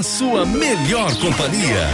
[0.00, 1.86] a sua melhor companhia.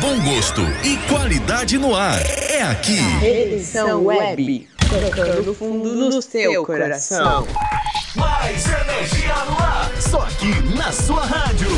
[0.00, 2.22] Bom gosto e qualidade no ar.
[2.48, 2.98] É aqui.
[3.22, 4.66] Edição Web.
[4.78, 7.46] Tocando fundo no seu coração.
[8.14, 9.92] Mais energia no ar.
[10.00, 11.68] Só aqui na sua rádio.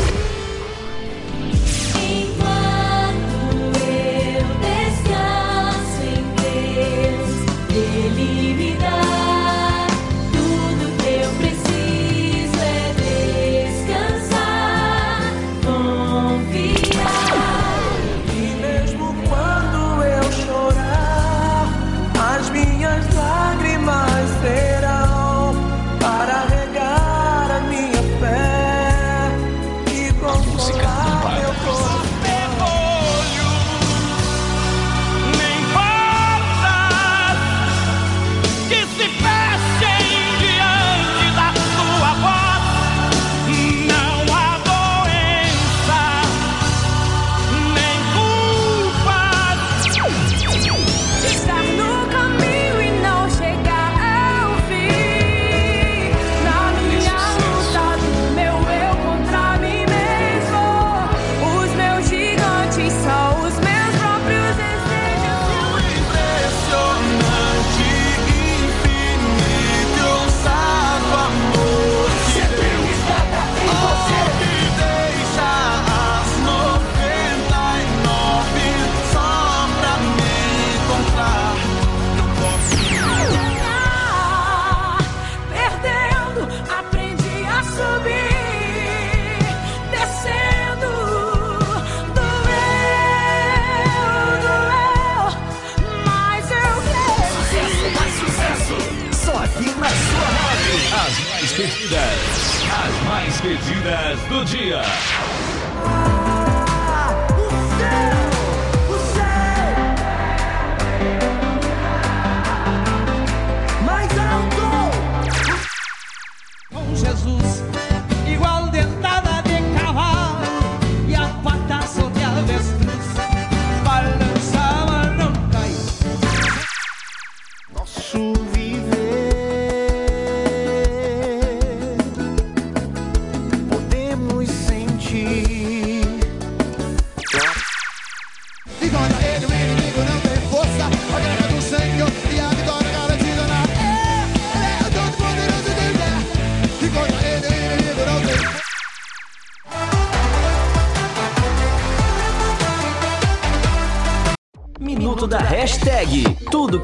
[103.88, 105.07] Pedidas do dia.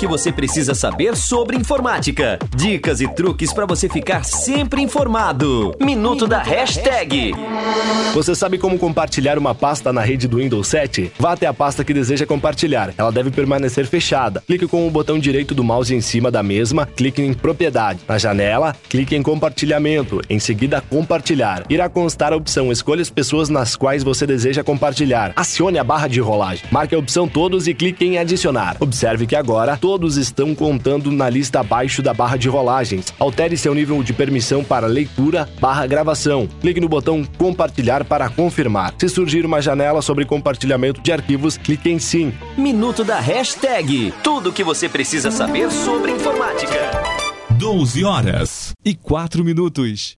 [0.04, 2.38] Que você precisa saber sobre informática.
[2.54, 5.74] Dicas e truques para você ficar sempre informado.
[5.80, 7.32] Minuto da hashtag.
[8.12, 11.10] Você sabe como compartilhar uma pasta na rede do Windows 7?
[11.18, 12.92] Vá até a pasta que deseja compartilhar.
[12.98, 14.42] Ela deve permanecer fechada.
[14.46, 18.00] Clique com o botão direito do mouse em cima da mesma, clique em Propriedade.
[18.06, 20.20] Na janela, clique em Compartilhamento.
[20.28, 21.64] Em seguida, Compartilhar.
[21.70, 25.32] Irá constar a opção Escolha as pessoas nas quais você deseja compartilhar.
[25.34, 26.66] Acione a barra de rolagem.
[26.70, 28.76] Marque a opção Todos e clique em Adicionar.
[28.80, 33.12] Observe que agora todos estão contando na lista abaixo da barra de rolagens.
[33.18, 36.48] Altere seu nível de permissão para leitura barra gravação.
[36.60, 38.94] Clique no botão Compartilhar para confirmar.
[38.98, 42.32] Se surgir uma janela sobre compartilhamento de arquivos, clique em Sim.
[42.56, 44.12] Minuto da hashtag.
[44.22, 46.90] Tudo o que você precisa saber sobre informática.
[47.50, 50.16] 12 horas e 4 minutos.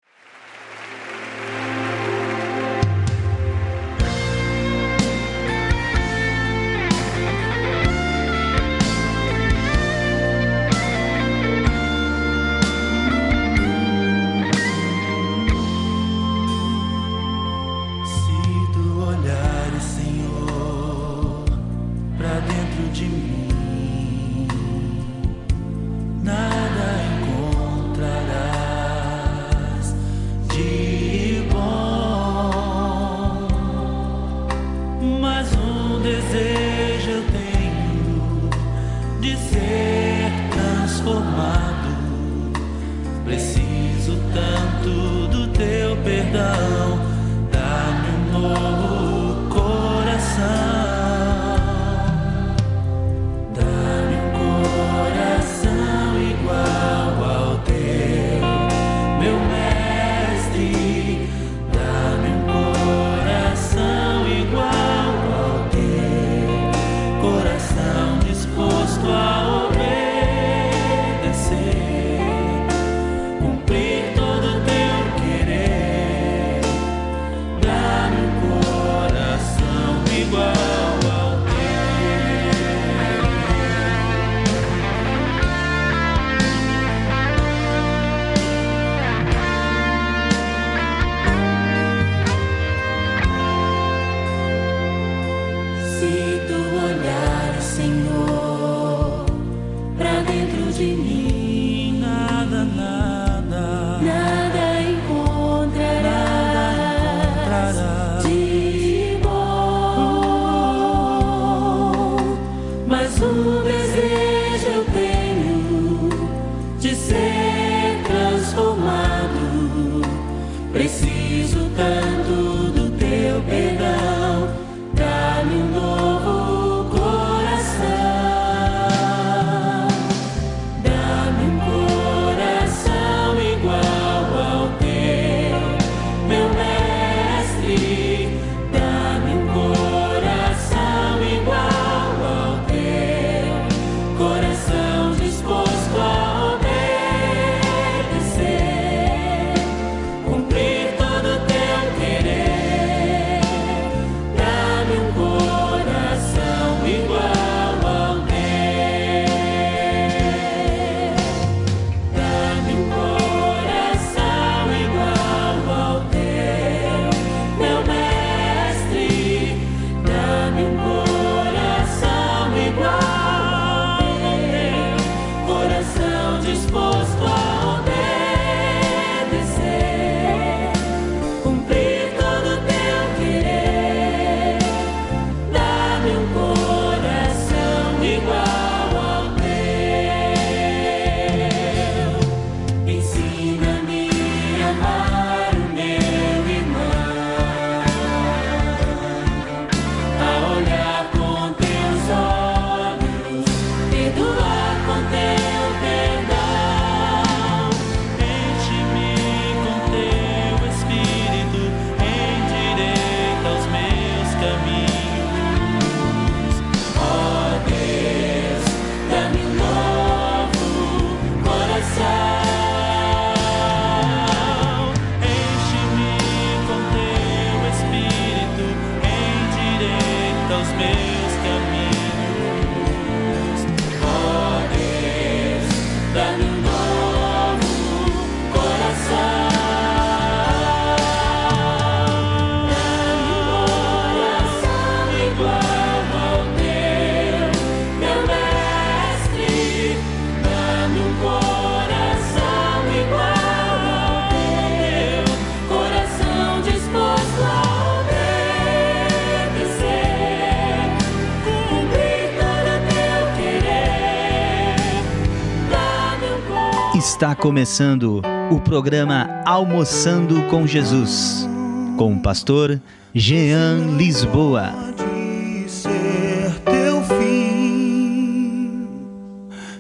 [267.38, 271.48] Começando o programa Almoçando com Jesus,
[271.96, 272.80] com o pastor
[273.14, 274.72] Jean Lisboa.
[274.96, 278.88] de ser teu fim.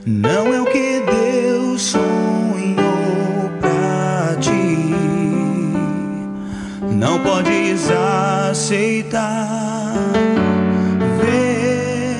[0.04, 4.86] Não é o que Deus sonhou pra ti.
[6.92, 7.90] Não podes
[8.50, 9.94] aceitar
[11.20, 12.16] ver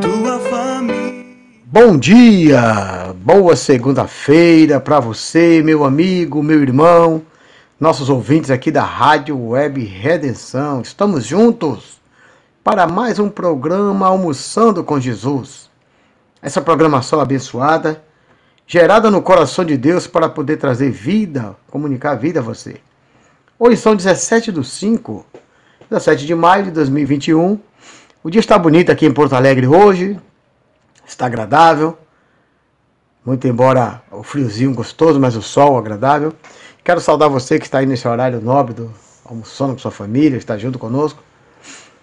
[0.00, 1.24] tua família.
[1.66, 2.95] Bom dia,
[3.26, 7.22] boa segunda-feira para você, meu amigo, meu irmão,
[7.80, 10.80] nossos ouvintes aqui da Rádio Web Redenção.
[10.80, 12.00] Estamos juntos
[12.62, 15.68] para mais um programa Almoçando com Jesus.
[16.40, 18.00] Essa programação abençoada,
[18.64, 22.76] gerada no coração de Deus para poder trazer vida, comunicar vida a você.
[23.58, 25.26] Hoje são 17 do 5,
[25.90, 27.58] 17 de maio de 2021.
[28.22, 30.16] O dia está bonito aqui em Porto Alegre hoje,
[31.04, 31.98] está agradável.
[33.26, 36.32] Muito embora o friozinho gostoso, mas o sol agradável.
[36.84, 38.88] Quero saudar você que está aí nesse horário nobre do
[39.24, 41.20] almoçando com sua família, está junto conosco.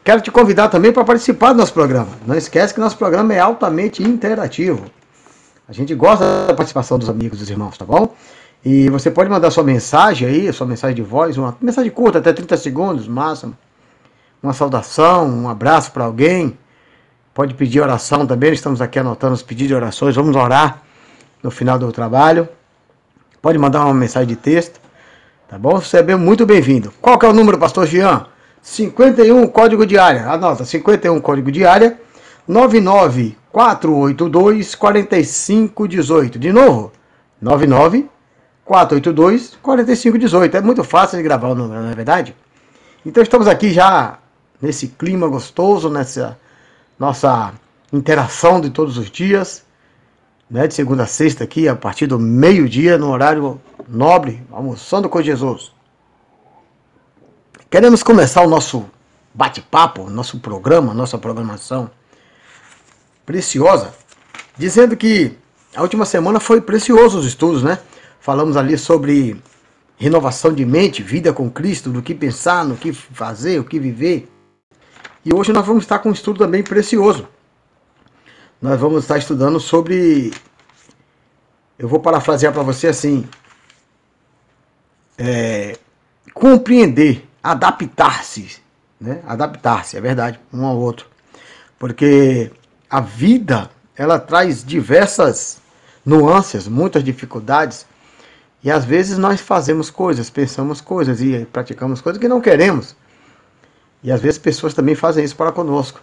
[0.04, 2.10] Quero te convidar também para participar do nosso programa.
[2.28, 4.84] Não esquece que nosso programa é altamente interativo.
[5.66, 8.14] A gente gosta da participação dos amigos, dos irmãos, tá bom?
[8.66, 12.34] E você pode mandar sua mensagem aí, sua mensagem de voz, uma mensagem curta, até
[12.34, 13.58] 30 segundos, máximo.
[14.42, 16.58] Uma saudação, um abraço para alguém.
[17.34, 20.18] Pode pedir oração também, estamos aqui anotando os pedidos de orações.
[20.18, 20.84] Vamos orar
[21.44, 22.48] no final do trabalho.
[23.42, 24.80] Pode mandar uma mensagem de texto,
[25.50, 25.82] tá bom?
[25.82, 26.94] Você é muito bem-vindo.
[27.02, 28.28] Qual que é o número, pastor Jean?
[28.62, 30.30] 51 código de área.
[30.30, 32.00] Anota, 51 código de área
[32.48, 36.40] 99482 4518.
[36.40, 36.94] De novo,
[37.42, 38.10] 99
[38.64, 40.58] 482 4518.
[40.58, 42.34] É muito fácil de gravar o número, não é verdade?
[43.06, 44.18] Então estamos aqui já
[44.62, 46.40] nesse clima gostoso, nessa
[46.98, 47.52] nossa
[47.92, 49.66] interação de todos os dias,
[50.54, 55.20] né, de segunda a sexta aqui, a partir do meio-dia, no horário nobre, almoçando com
[55.20, 55.72] Jesus.
[57.72, 58.86] Queremos começar o nosso
[59.34, 61.90] bate-papo, nosso programa, nossa programação
[63.26, 63.96] preciosa,
[64.56, 65.36] dizendo que
[65.76, 67.80] a última semana foi precioso os estudos, né?
[68.20, 69.42] Falamos ali sobre
[69.98, 74.30] renovação de mente, vida com Cristo, do que pensar, no que fazer, o que viver.
[75.26, 77.28] E hoje nós vamos estar com um estudo também precioso.
[78.64, 80.32] Nós vamos estar estudando sobre.
[81.78, 83.28] Eu vou parafrasear para você assim.
[85.18, 85.78] é,
[86.34, 88.62] compreender, adaptar-se,
[89.02, 89.22] né?
[89.28, 91.08] Adaptar-se, é verdade, um ao outro.
[91.78, 92.54] Porque
[92.90, 95.62] a vida, ela traz diversas
[96.06, 97.86] nuances, muitas dificuldades,
[98.64, 102.96] e às vezes nós fazemos coisas, pensamos coisas e praticamos coisas que não queremos.
[104.02, 106.00] E às vezes pessoas também fazem isso para conosco.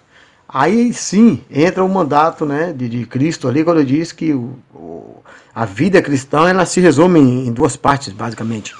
[0.52, 5.22] Aí sim entra o mandato né, de, de Cristo ali, quando diz que o, o,
[5.54, 8.74] a vida cristã ela se resume em, em duas partes, basicamente.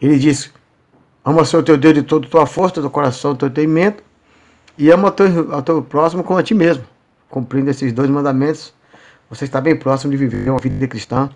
[0.00, 0.50] Ele diz:
[1.22, 4.02] ama o teu Deus de toda a tua força, do coração, do teu entendimento,
[4.78, 6.84] e ama o teu, ao teu próximo como a ti mesmo.
[7.28, 8.72] Cumprindo esses dois mandamentos,
[9.28, 11.28] você está bem próximo de viver uma vida cristã,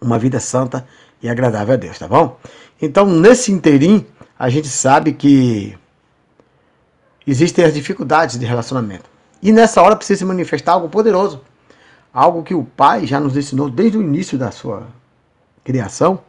[0.00, 0.86] uma vida santa
[1.20, 2.38] e agradável a Deus, tá bom?
[2.80, 4.06] Então, nesse interim,
[4.38, 5.76] a gente sabe que
[7.26, 9.08] existem as dificuldades de relacionamento.
[9.42, 11.42] E nessa hora precisa se manifestar algo poderoso.
[12.12, 14.88] Algo que o Pai já nos ensinou desde o início da sua
[15.64, 16.20] criação.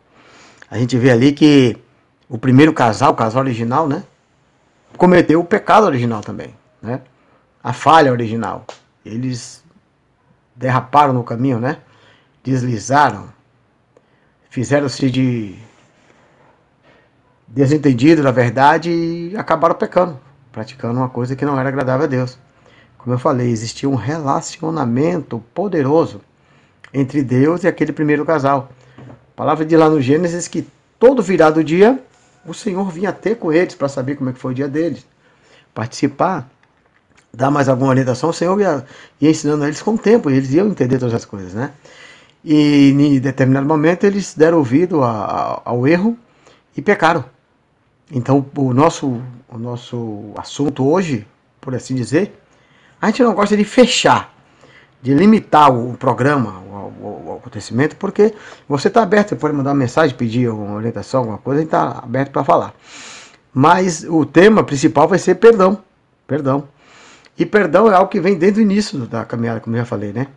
[0.69, 1.77] A gente vê ali que
[2.29, 4.03] o primeiro casal, o casal original, né?
[4.97, 7.01] Cometeu o pecado original também, né?
[7.63, 8.65] A falha original.
[9.05, 9.63] Eles
[10.55, 11.77] derraparam no caminho, né?
[12.43, 13.29] Deslizaram.
[14.49, 15.55] Fizeram-se de
[17.47, 20.19] desentendido da verdade e acabaram pecando
[20.51, 22.37] praticando uma coisa que não era agradável a Deus.
[22.97, 26.21] Como eu falei, existia um relacionamento poderoso
[26.93, 28.69] entre Deus e aquele primeiro casal.
[28.97, 30.67] A palavra de lá no Gênesis que
[30.99, 31.99] todo virado dia
[32.45, 35.05] o Senhor vinha ter com eles para saber como é que foi o dia deles,
[35.73, 36.49] participar,
[37.33, 38.85] dar mais alguma orientação, o Senhor ia,
[39.19, 41.71] ia ensinando a eles com o tempo, e eles iam entender todas as coisas, né?
[42.43, 46.17] E em determinado momento eles deram ouvido a, a, ao erro
[46.75, 47.23] e pecaram.
[48.11, 51.25] Então, o nosso, o nosso assunto hoje,
[51.61, 52.37] por assim dizer,
[53.01, 54.33] a gente não gosta de fechar,
[55.01, 58.33] de limitar o programa, o, o, o acontecimento, porque
[58.67, 61.69] você está aberto, você pode mandar uma mensagem, pedir alguma orientação, alguma coisa, a gente
[61.69, 62.73] está aberto para falar.
[63.53, 65.81] Mas o tema principal vai ser perdão.
[66.27, 66.67] Perdão.
[67.37, 70.11] E perdão é algo que vem desde o início da caminhada, como eu já falei,
[70.11, 70.27] né?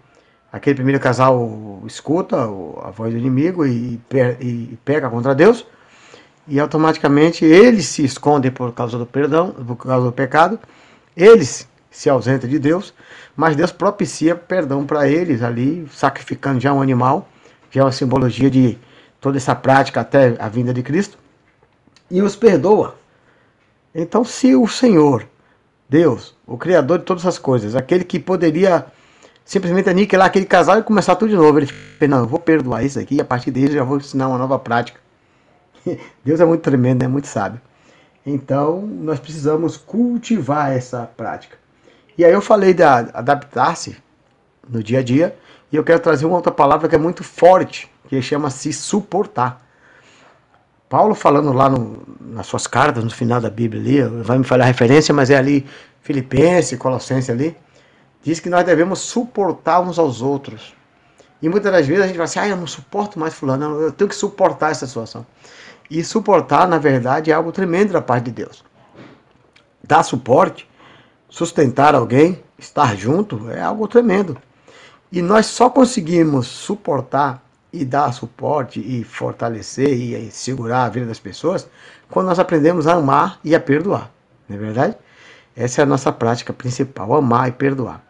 [0.52, 4.00] Aquele primeiro casal escuta a voz do inimigo e,
[4.40, 5.66] e pega contra Deus
[6.46, 10.58] e automaticamente eles se escondem por causa do perdão, por causa do pecado,
[11.16, 12.92] eles se ausentam de Deus,
[13.36, 17.28] mas Deus propicia perdão para eles ali, sacrificando já um animal,
[17.70, 18.78] que é uma simbologia de
[19.20, 21.16] toda essa prática até a vinda de Cristo,
[22.10, 22.96] e os perdoa.
[23.94, 25.26] Então, se o Senhor,
[25.88, 28.86] Deus, o Criador de todas as coisas, aquele que poderia
[29.44, 32.84] simplesmente aniquilar aquele casal e começar tudo de novo, ele fez, não, eu vou perdoar
[32.84, 35.03] isso aqui e a partir dele já vou ensinar uma nova prática
[36.24, 37.60] Deus é muito tremendo, é muito sábio.
[38.26, 41.58] Então, nós precisamos cultivar essa prática.
[42.16, 43.96] E aí eu falei de adaptar-se
[44.68, 45.36] no dia a dia,
[45.70, 49.62] e eu quero trazer uma outra palavra que é muito forte, que chama-se suportar.
[50.88, 54.64] Paulo falando lá no, nas suas cartas, no final da Bíblia ali, vai me falar
[54.64, 55.66] a referência, mas é ali
[56.00, 57.56] Filipenses, Colossenses ali,
[58.22, 60.74] diz que nós devemos suportar uns aos outros.
[61.42, 63.92] E muitas das vezes a gente fala assim, ah, eu não suporto mais fulano, eu
[63.92, 65.26] tenho que suportar essa situação.
[65.94, 68.64] E suportar, na verdade, é algo tremendo da parte de Deus.
[69.80, 70.68] Dar suporte,
[71.28, 74.36] sustentar alguém, estar junto, é algo tremendo.
[75.12, 77.40] E nós só conseguimos suportar
[77.72, 81.68] e dar suporte e fortalecer e segurar a vida das pessoas
[82.10, 84.10] quando nós aprendemos a amar e a perdoar.
[84.48, 84.96] Não é verdade?
[85.54, 88.02] Essa é a nossa prática principal, amar e perdoar.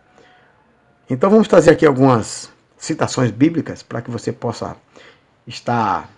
[1.10, 4.74] Então vamos trazer aqui algumas citações bíblicas para que você possa
[5.46, 6.13] estar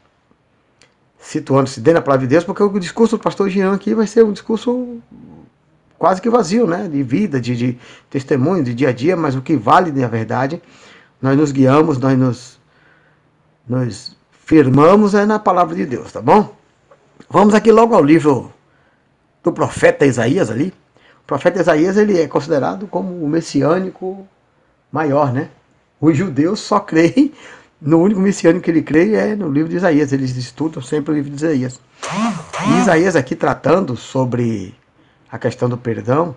[1.27, 4.25] situando-se dentro da palavra de Deus, porque o discurso do pastor Jean aqui vai ser
[4.25, 4.99] um discurso
[5.99, 6.89] quase que vazio, né?
[6.89, 7.79] De vida, de, de
[8.09, 10.63] testemunho, de dia a dia, mas o que vale, na verdade,
[11.21, 12.61] nós nos guiamos, nós nos,
[13.67, 16.55] nos firmamos é na palavra de Deus, tá bom?
[17.29, 18.53] Vamos aqui logo ao livro
[19.43, 20.73] do profeta Isaías ali.
[21.25, 24.29] O profeta Isaías ele é considerado como o messiânico
[24.93, 25.51] maior, né?
[26.01, 27.33] Os judeus só creem
[27.81, 30.13] no único messiânico que ele crê é no livro de Isaías.
[30.13, 31.81] Eles estudam sempre o livro de Isaías.
[32.69, 34.75] E Isaías aqui tratando sobre
[35.31, 36.35] a questão do perdão,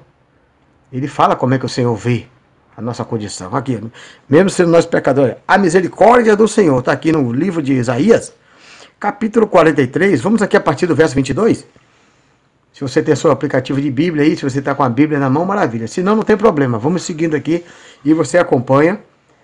[0.91, 2.27] ele fala como é que o Senhor vê
[2.75, 3.55] a nossa condição.
[3.55, 3.81] Aqui,
[4.27, 8.33] mesmo sendo nós pecadores, a misericórdia do Senhor está aqui no livro de Isaías,
[8.99, 10.19] capítulo 43.
[10.21, 11.65] Vamos aqui a partir do verso 22.
[12.73, 15.29] Se você tem seu aplicativo de Bíblia aí, se você está com a Bíblia na
[15.29, 15.87] mão, maravilha.
[15.87, 16.77] Se não, não tem problema.
[16.77, 17.63] Vamos seguindo aqui
[18.03, 19.01] e você acompanha.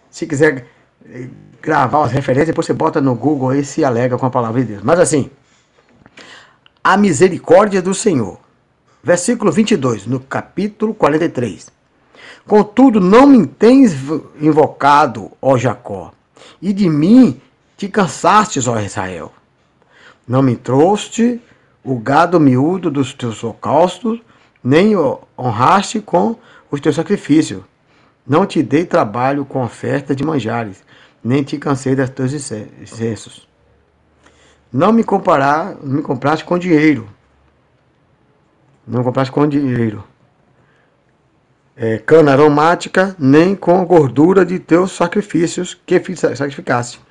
[0.09, 0.65] Se quiser
[1.62, 4.74] gravar as referências, depois você bota no Google aí se alega com a palavra de
[4.74, 4.83] Deus.
[4.83, 5.29] Mas assim,
[6.83, 8.39] a misericórdia do Senhor.
[9.03, 11.69] Versículo 22, no capítulo 43.
[12.47, 13.93] Contudo, não me tens
[14.39, 16.12] invocado, ó Jacó,
[16.62, 17.39] e de mim
[17.75, 19.31] te cansastes, ó Israel.
[20.27, 21.41] Não me trouxe
[21.83, 24.19] o gado miúdo dos teus holocaustos,
[24.63, 24.95] nem
[25.38, 26.35] honraste com
[26.71, 27.63] os teus sacrifícios.
[28.25, 30.83] Não te dei trabalho com oferta de manjares,
[31.25, 33.48] nem te cansei dos teus incensos.
[34.72, 37.10] Não me comparar, me compraste com dinheiro.
[38.88, 40.03] Não compraste com dinheiro.
[41.75, 47.01] É, cana aromática, nem com a gordura de teus sacrifícios que sacrificaste.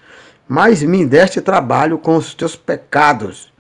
[0.47, 3.53] Mas me deste trabalho com os teus pecados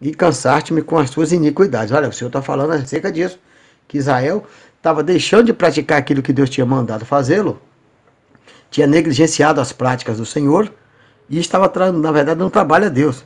[0.00, 1.92] e cansaste-me com as tuas iniquidades.
[1.92, 3.40] Olha, o Senhor está falando acerca disso,
[3.88, 4.46] que Israel
[4.76, 7.60] estava deixando de praticar aquilo que Deus tinha mandado fazê-lo,
[8.76, 10.70] tinha negligenciado as práticas do Senhor
[11.30, 13.24] e estava, na verdade, dando trabalho a Deus.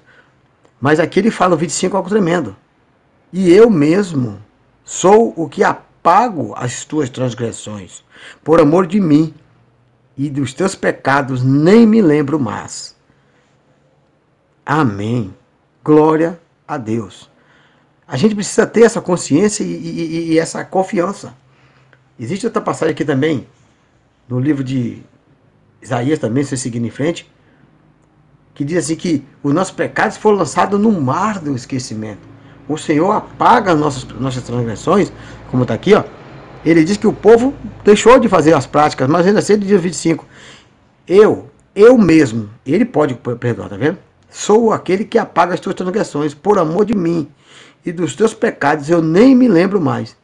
[0.81, 2.55] Mas aqui ele fala o 25 algo tremendo.
[3.33, 4.41] E eu mesmo
[4.85, 8.05] sou o que apago as tuas transgressões,
[8.45, 9.35] por amor de mim,
[10.17, 12.95] e dos teus pecados nem me lembro mais.
[14.65, 15.35] Amém.
[15.83, 17.29] Glória a Deus.
[18.07, 21.35] A gente precisa ter essa consciência e, e- e essa confiança.
[22.21, 23.49] Existe outra passagem aqui também,
[24.29, 25.03] no livro de
[25.83, 27.31] Isaías também, se você seguir em frente,
[28.55, 32.29] que diz assim que os nossos pecados foram lançados no mar do esquecimento.
[32.69, 35.13] O Senhor apaga nossas, nossas transgressões,
[35.51, 36.05] como está aqui, ó.
[36.65, 39.81] Ele diz que o povo deixou de fazer as práticas, mas ainda assim ele diz
[39.81, 40.27] 25.
[41.09, 43.99] Eu, eu mesmo, ele pode perdoar, tá vendo?
[44.29, 47.29] Sou aquele que apaga as tuas transgressões por amor de mim
[47.85, 50.17] e dos teus pecados eu nem me lembro mais.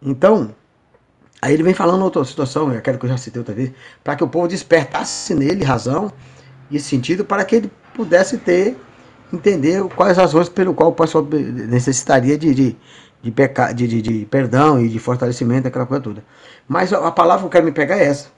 [0.00, 0.54] Então,
[1.42, 4.22] aí ele vem falando outra situação, aquela que eu já citei outra vez, para que
[4.22, 6.12] o povo despertasse nele razão
[6.70, 8.78] e sentido para que ele pudesse ter,
[9.32, 12.76] entender quais razões pelo qual o pastor necessitaria de, de,
[13.20, 16.24] de, peca, de, de, de perdão e de fortalecimento, aquela coisa toda.
[16.68, 18.28] Mas a palavra que eu quero me pegar é essa.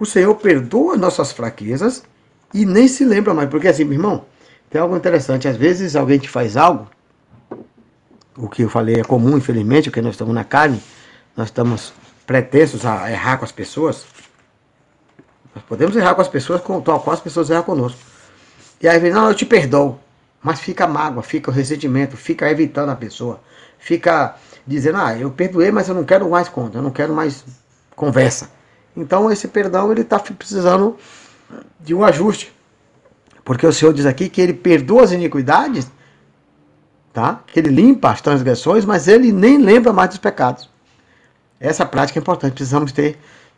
[0.00, 2.02] O Senhor perdoa nossas fraquezas
[2.52, 3.48] e nem se lembra mais.
[3.48, 4.24] Porque assim, meu irmão,
[4.68, 5.46] tem algo interessante.
[5.46, 6.88] Às vezes alguém te faz algo,
[8.36, 10.82] o que eu falei é comum, infelizmente, porque nós estamos na carne,
[11.36, 11.92] nós estamos
[12.26, 14.06] pretensos a errar com as pessoas.
[15.54, 17.98] Nós podemos errar com as pessoas, com tal qual as pessoas erram conosco.
[18.80, 19.98] E aí vem, não, eu te perdoo.
[20.42, 23.40] Mas fica a mágoa, fica o ressentimento, fica evitando a pessoa.
[23.78, 27.44] Fica dizendo, ah, eu perdoei, mas eu não quero mais conta, eu não quero mais
[27.94, 28.50] conversa.
[28.96, 30.96] Então esse perdão ele está precisando
[31.80, 32.52] de um ajuste.
[33.44, 35.90] Porque o Senhor diz aqui que ele perdoa as iniquidades,
[37.12, 37.42] tá?
[37.46, 40.71] que ele limpa as transgressões, mas ele nem lembra mais dos pecados.
[41.62, 43.16] Essa prática é importante, precisamos ter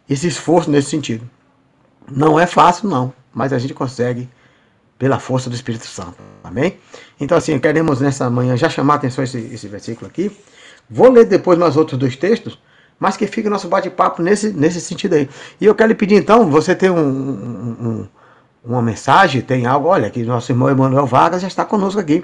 [0.09, 1.29] esse esforço nesse sentido.
[2.07, 4.29] Não é fácil, não, mas a gente consegue
[4.99, 6.17] pela força do Espírito Santo.
[6.43, 6.77] Amém?
[7.19, 10.31] Então, assim, queremos nessa manhã já chamar a atenção esse, esse versículo aqui.
[10.89, 12.61] Vou ler depois mais outros dois textos,
[13.01, 15.27] mas que fique nosso bate-papo nesse, nesse sentido aí.
[15.59, 18.09] E eu quero lhe pedir, então, você tem um, um, um,
[18.63, 22.23] uma mensagem, tem algo, olha, que nosso irmão Emanuel Vargas já está conosco aqui.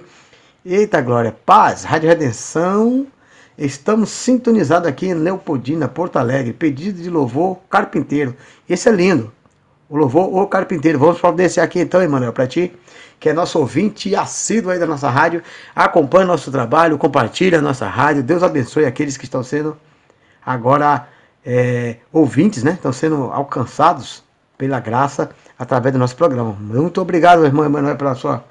[0.62, 3.06] Eita glória, paz, Rádio Redenção.
[3.60, 6.54] Estamos sintonizados aqui em Leopoldina, Porto Alegre.
[6.54, 8.34] Pedido de louvor carpinteiro.
[8.66, 9.30] Esse é lindo.
[9.86, 10.98] O louvor o carpinteiro.
[10.98, 12.72] Vamos providenciar aqui então, Emanuel, para ti,
[13.18, 15.42] que é nosso ouvinte assíduo aí da nossa rádio.
[15.76, 18.22] Acompanha nosso trabalho, compartilha a nossa rádio.
[18.22, 19.76] Deus abençoe aqueles que estão sendo
[20.44, 21.06] agora
[21.44, 22.72] é, ouvintes, né?
[22.72, 24.24] Estão sendo alcançados
[24.56, 26.56] pela graça através do nosso programa.
[26.58, 28.42] Muito obrigado, irmão Emanuel, pela sua,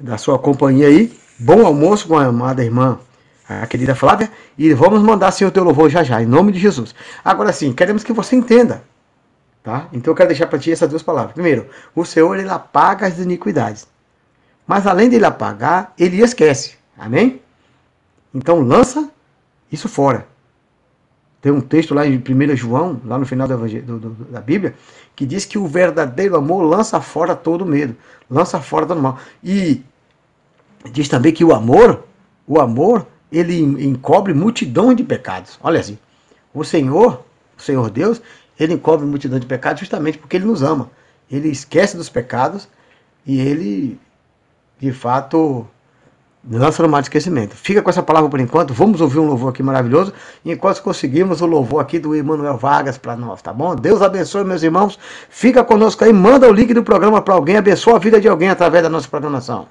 [0.00, 1.16] da sua companhia aí.
[1.38, 2.98] Bom almoço com a amada irmã,
[3.48, 4.30] a querida Flávia.
[4.56, 6.94] E vamos mandar o teu louvor já já, em nome de Jesus.
[7.24, 8.82] Agora sim, queremos que você entenda.
[9.62, 9.88] Tá?
[9.92, 11.32] Então eu quero deixar para ti essas duas palavras.
[11.32, 13.86] Primeiro, o Senhor ele apaga as iniquidades.
[14.66, 16.76] Mas além dele apagar, ele esquece.
[16.96, 17.40] Amém?
[18.34, 19.10] Então lança
[19.70, 20.26] isso fora.
[21.40, 24.74] Tem um texto lá em 1 João, lá no final do, do, da Bíblia,
[25.14, 27.96] que diz que o verdadeiro amor lança fora todo medo,
[28.28, 29.18] lança fora todo mal.
[29.42, 29.82] E
[30.90, 32.04] diz também que o amor,
[32.46, 35.58] o amor, ele encobre multidão de pecados.
[35.62, 35.98] Olha assim,
[36.52, 37.24] o Senhor,
[37.56, 38.20] o Senhor Deus,
[38.58, 40.90] ele encobre multidão de pecados justamente porque ele nos ama.
[41.30, 42.68] Ele esquece dos pecados
[43.26, 44.00] e ele,
[44.80, 45.66] de fato,
[46.50, 47.54] lança no mar de esquecimento.
[47.54, 48.72] Fica com essa palavra por enquanto.
[48.72, 50.12] Vamos ouvir um louvor aqui maravilhoso.
[50.44, 53.76] Enquanto conseguimos o louvor aqui do Emanuel Vargas para nós, tá bom?
[53.76, 54.98] Deus abençoe, meus irmãos.
[55.28, 56.12] Fica conosco aí.
[56.12, 57.56] Manda o link do programa para alguém.
[57.58, 59.66] Abençoa a vida de alguém através da nossa programação.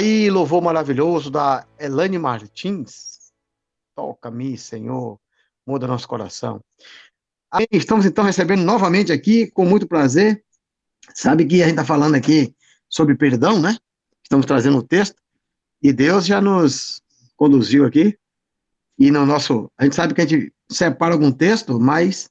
[0.00, 3.32] Aí, louvor maravilhoso da Elane Martins.
[3.94, 5.20] Toca-me, Senhor,
[5.66, 6.60] muda nosso coração.
[7.50, 10.42] Aí, estamos então recebendo novamente aqui, com muito prazer.
[11.14, 12.54] Sabe que a gente está falando aqui
[12.88, 13.76] sobre perdão, né?
[14.22, 15.20] Estamos trazendo o texto.
[15.82, 17.02] E Deus já nos
[17.36, 18.18] conduziu aqui.
[18.98, 19.70] E no nosso.
[19.76, 22.30] A gente sabe que a gente separa algum texto, mas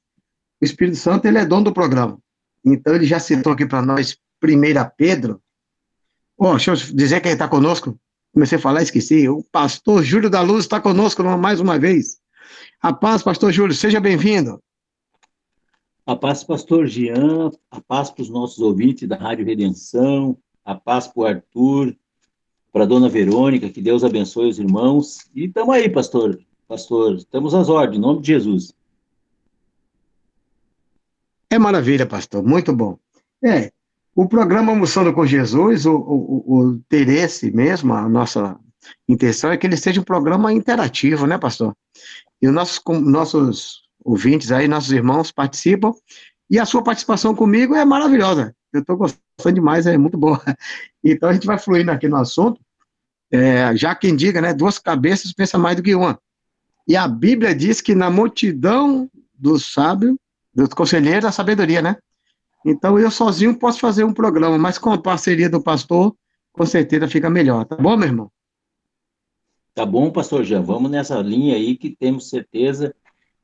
[0.61, 2.17] o Espírito Santo ele é dono do programa.
[2.65, 4.49] Então ele já citou aqui para nós 1
[4.97, 5.41] Pedro.
[6.41, 7.99] Oh, deixa eu dizer quem está conosco.
[8.33, 9.27] Comecei a falar, esqueci.
[9.27, 12.21] O pastor Júlio da Luz está conosco mais uma vez.
[12.81, 14.63] A paz, pastor Júlio, seja bem-vindo.
[16.05, 21.07] A paz, pastor Jean, a paz para os nossos ouvintes da Rádio Redenção, a paz
[21.07, 21.93] para o Arthur,
[22.71, 25.29] para a dona Verônica, que Deus abençoe os irmãos.
[25.35, 28.73] E estamos aí, pastor, pastor, estamos às ordens, em nome de Jesus.
[31.49, 32.97] É maravilha, pastor, muito bom.
[33.43, 33.73] É,
[34.21, 38.59] o programa Almoçando com Jesus, o, o, o interesse mesmo, a nossa
[39.07, 41.73] intenção é que ele seja um programa interativo, né, pastor?
[42.41, 45.93] E os nossos, nossos ouvintes aí, nossos irmãos participam,
[46.49, 48.53] e a sua participação comigo é maravilhosa.
[48.73, 50.41] Eu estou gostando demais, é muito boa.
[51.01, 52.59] Então a gente vai fluindo aqui no assunto.
[53.31, 56.19] É, já quem diga, né, duas cabeças pensa mais do que uma.
[56.85, 60.17] E a Bíblia diz que na multidão dos sábios,
[60.53, 61.95] dos conselheiros, a sabedoria, né?
[62.69, 66.15] Então eu sozinho posso fazer um programa, mas com a parceria do pastor,
[66.53, 67.65] com certeza fica melhor.
[67.65, 68.31] Tá bom, meu irmão?
[69.73, 72.93] Tá bom, pastor Jean, vamos nessa linha aí que temos certeza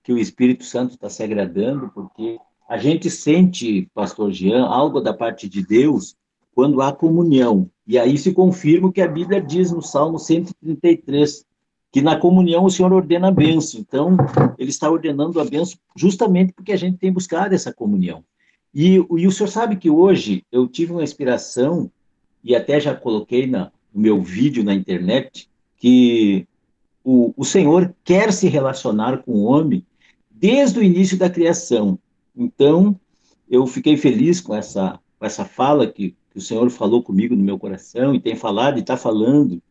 [0.04, 2.38] que o Espírito Santo está se agradando, porque
[2.70, 6.16] a gente sente, pastor Jean, algo da parte de Deus
[6.54, 7.70] quando há comunhão.
[7.88, 11.46] E aí se confirma o que a Bíblia diz no Salmo 133,
[11.92, 13.80] que na comunhão o Senhor ordena a benção.
[13.80, 14.16] Então,
[14.58, 18.24] ele está ordenando a benção justamente porque a gente tem buscado essa comunhão.
[18.76, 21.90] E, e o senhor sabe que hoje eu tive uma inspiração,
[22.44, 26.46] e até já coloquei na, no meu vídeo na internet, que
[27.02, 29.86] o, o Senhor quer se relacionar com o homem
[30.30, 31.98] desde o início da criação.
[32.36, 33.00] Então,
[33.50, 37.44] eu fiquei feliz com essa, com essa fala que, que o Senhor falou comigo no
[37.44, 39.62] meu coração, e tem falado e está falando.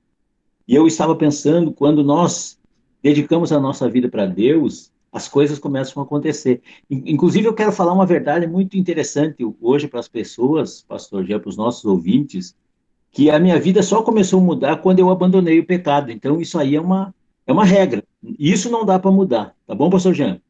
[0.66, 2.58] E eu estava pensando, quando nós
[3.02, 6.60] dedicamos a nossa vida para Deus, as coisas começam a acontecer.
[6.90, 11.48] Inclusive, eu quero falar uma verdade muito interessante hoje para as pessoas, pastor, já para
[11.48, 12.56] os nossos ouvintes,
[13.12, 16.10] que a minha vida só começou a mudar quando eu abandonei o pecado.
[16.10, 17.14] Então, isso aí é uma,
[17.46, 18.02] é uma regra.
[18.36, 19.54] Isso não dá para mudar.
[19.68, 20.40] Tá bom, pastor Jean?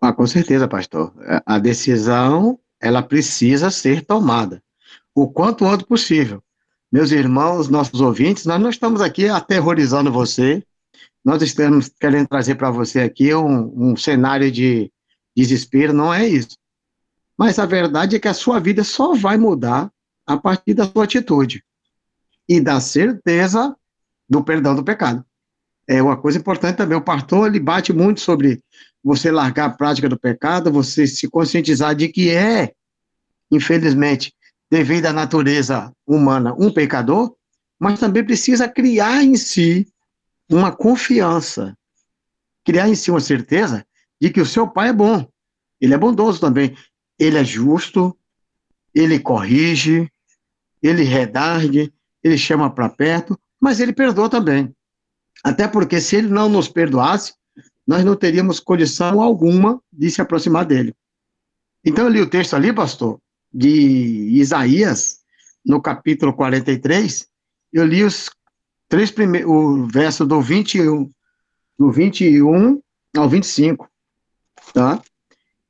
[0.00, 1.12] Ah, com certeza, pastor.
[1.44, 4.62] A decisão, ela precisa ser tomada.
[5.12, 6.40] O quanto antes possível.
[6.92, 10.62] Meus irmãos, nossos ouvintes, nós não estamos aqui aterrorizando você,
[11.26, 14.92] nós estamos querendo trazer para você aqui um, um cenário de
[15.36, 16.56] desespero, não é isso.
[17.36, 19.90] Mas a verdade é que a sua vida só vai mudar
[20.24, 21.64] a partir da sua atitude
[22.48, 23.74] e da certeza
[24.30, 25.24] do perdão do pecado.
[25.88, 26.96] É uma coisa importante também.
[26.96, 28.62] O pastor ele bate muito sobre
[29.02, 32.72] você largar a prática do pecado, você se conscientizar de que é,
[33.50, 34.32] infelizmente,
[34.70, 37.34] devido à natureza humana, um pecador,
[37.80, 39.88] mas também precisa criar em si
[40.54, 41.76] uma confiança,
[42.64, 43.86] criar em si uma certeza
[44.20, 45.28] de que o seu pai é bom.
[45.80, 46.76] Ele é bondoso também.
[47.18, 48.16] Ele é justo,
[48.94, 50.10] ele corrige,
[50.82, 54.74] ele redargue, ele chama para perto, mas ele perdoa também.
[55.42, 57.34] Até porque se ele não nos perdoasse,
[57.86, 60.94] nós não teríamos condição alguma de se aproximar dele.
[61.84, 63.20] Então eu li o texto ali, pastor,
[63.52, 65.20] de Isaías,
[65.64, 67.28] no capítulo 43,
[67.72, 68.28] eu li os
[68.88, 71.10] três primeiros, o verso do 21,
[71.78, 72.80] do 21
[73.16, 73.88] ao 25,
[74.72, 75.00] tá?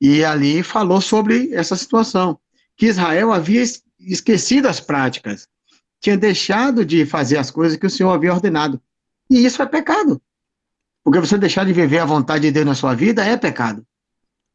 [0.01, 2.39] E ali falou sobre essa situação,
[2.77, 3.63] que Israel havia
[3.99, 5.49] esquecido as práticas,
[6.01, 8.81] tinha deixado de fazer as coisas que o Senhor havia ordenado.
[9.31, 10.21] E isso é pecado.
[11.03, 13.87] Porque você deixar de viver a vontade de Deus na sua vida é pecado.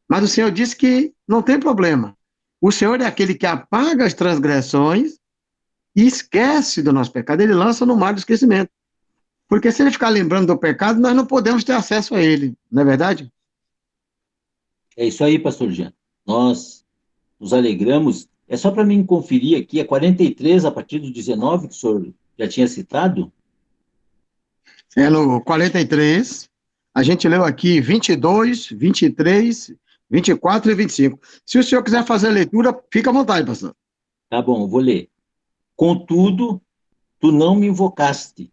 [0.08, 2.16] Mas o Senhor disse que não tem problema.
[2.60, 5.18] O Senhor é aquele que apaga as transgressões
[5.94, 8.70] e esquece do nosso pecado, ele lança no mar do esquecimento.
[9.48, 12.82] Porque se ele ficar lembrando do pecado, nós não podemos ter acesso a ele, não
[12.82, 13.32] é verdade?
[14.96, 15.92] É isso aí, pastor Jean.
[16.26, 16.84] Nós
[17.38, 18.28] nos alegramos.
[18.48, 22.14] É só para mim conferir aqui, é 43 a partir do 19 que o senhor
[22.38, 23.32] já tinha citado?
[24.96, 26.48] É no 43.
[26.94, 29.74] A gente leu aqui 22, 23,
[30.10, 31.18] 24 e 25.
[31.46, 33.74] Se o senhor quiser fazer a leitura, fica à vontade, pastor.
[34.28, 35.08] Tá bom, vou ler.
[35.82, 36.62] Contudo,
[37.18, 38.52] tu não me invocaste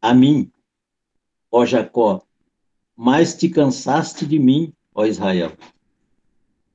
[0.00, 0.48] a mim,
[1.50, 2.22] ó Jacó,
[2.94, 5.50] mas te cansaste de mim, ó Israel.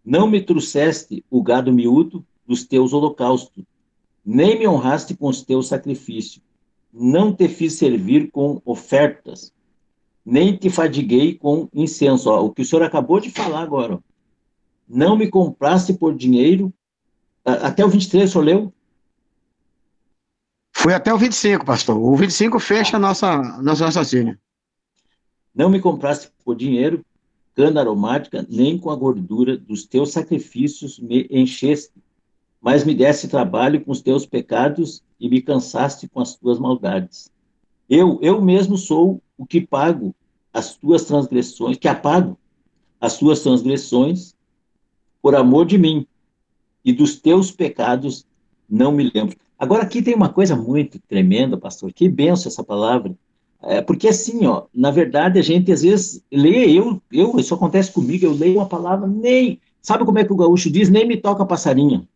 [0.04, 3.64] Não me trouxeste o gado miúdo dos teus holocaustos,
[4.26, 6.44] nem me honraste com os teus sacrifícios.
[6.92, 9.54] Não te fiz servir com ofertas,
[10.26, 12.30] nem te fadiguei com incenso.
[12.30, 13.96] Ó, o que o senhor acabou de falar agora.
[13.96, 14.00] Ó.
[14.86, 16.74] Não me compraste por dinheiro.
[17.46, 18.74] Até o 23 o senhor leu?
[20.82, 21.96] Foi até o 25, pastor.
[21.96, 24.36] O 25 fecha a nossa, nosso raciocínio.
[25.54, 27.06] Não me compraste por dinheiro,
[27.54, 31.94] cana aromática, nem com a gordura dos teus sacrifícios me encheste,
[32.60, 37.30] mas me deste trabalho com os teus pecados e me cansaste com as tuas maldades.
[37.88, 40.16] Eu, eu mesmo sou o que pago
[40.52, 42.40] as tuas transgressões, que apago
[43.00, 44.34] as tuas transgressões
[45.22, 46.08] por amor de mim,
[46.84, 48.26] e dos teus pecados
[48.68, 49.38] não me lembro.
[49.62, 53.16] Agora, aqui tem uma coisa muito tremenda, pastor, que benção essa palavra.
[53.62, 57.92] É, porque assim, ó, na verdade, a gente às vezes lê, eu, eu, isso acontece
[57.92, 60.90] comigo, eu leio uma palavra, nem, sabe como é que o gaúcho diz?
[60.90, 62.08] Nem me toca passarinho.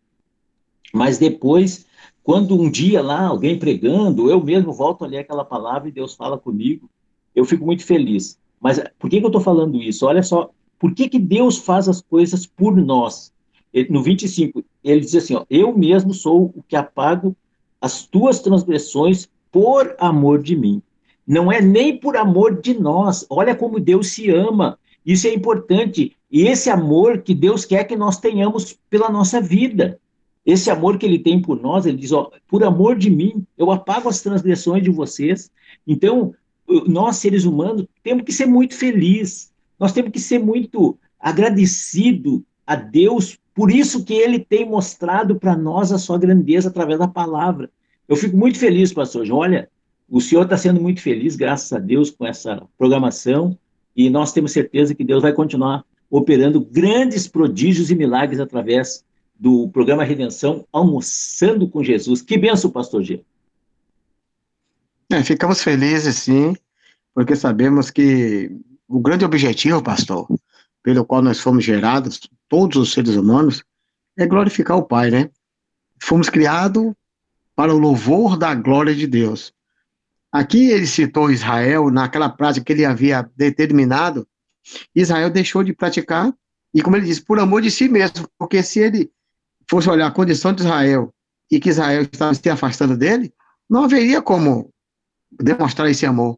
[0.91, 1.85] Mas depois,
[2.23, 6.15] quando um dia lá, alguém pregando, eu mesmo volto a ler aquela palavra e Deus
[6.15, 6.89] fala comigo,
[7.35, 8.39] eu fico muito feliz.
[8.59, 10.07] Mas por que, que eu estou falando isso?
[10.07, 13.31] Olha só, por que, que Deus faz as coisas por nós?
[13.75, 17.35] Ele, no 25, ele diz assim: ó, Eu mesmo sou o que apago
[17.81, 20.81] as tuas transgressões por amor de mim.
[21.27, 23.25] Não é nem por amor de nós.
[23.29, 24.79] Olha como Deus se ama.
[25.05, 26.15] Isso é importante.
[26.31, 29.99] E esse amor que Deus quer que nós tenhamos pela nossa vida.
[30.45, 33.71] Esse amor que ele tem por nós, ele diz: ó, por amor de mim, eu
[33.71, 35.51] apago as transgressões de vocês.
[35.85, 36.33] Então,
[36.87, 39.51] nós seres humanos temos que ser muito felizes.
[39.77, 45.55] Nós temos que ser muito agradecido a Deus por isso que ele tem mostrado para
[45.55, 47.69] nós a sua grandeza através da palavra.
[48.07, 49.25] Eu fico muito feliz, pastor.
[49.31, 49.69] Olha,
[50.09, 53.57] o senhor está sendo muito feliz, graças a Deus, com essa programação,
[53.95, 59.05] e nós temos certeza que Deus vai continuar operando grandes prodígios e milagres através
[59.39, 62.21] do programa Redenção Almoçando com Jesus.
[62.21, 63.23] Que benção, pastor G.
[65.09, 66.55] É, ficamos felizes, sim,
[67.13, 68.51] porque sabemos que
[68.87, 70.27] o grande objetivo, pastor,
[70.83, 73.63] pelo qual nós fomos gerados, todos os seres humanos,
[74.17, 75.29] é glorificar o Pai, né?
[76.01, 76.93] Fomos criados
[77.55, 79.53] para o louvor da glória de Deus.
[80.31, 84.27] Aqui ele citou Israel naquela prática que ele havia determinado.
[84.93, 86.33] Israel deixou de praticar,
[86.73, 89.09] e como ele disse, por amor de si mesmo, porque se ele
[89.69, 91.13] fosse olhar a condição de Israel
[91.49, 93.33] e que Israel estava se afastando dele,
[93.69, 94.69] não haveria como
[95.31, 96.37] demonstrar esse amor.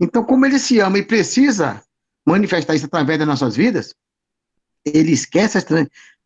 [0.00, 1.82] Então, como ele se ama e precisa
[2.26, 3.94] manifestar isso através das nossas vidas,
[4.84, 5.66] ele esquece, as,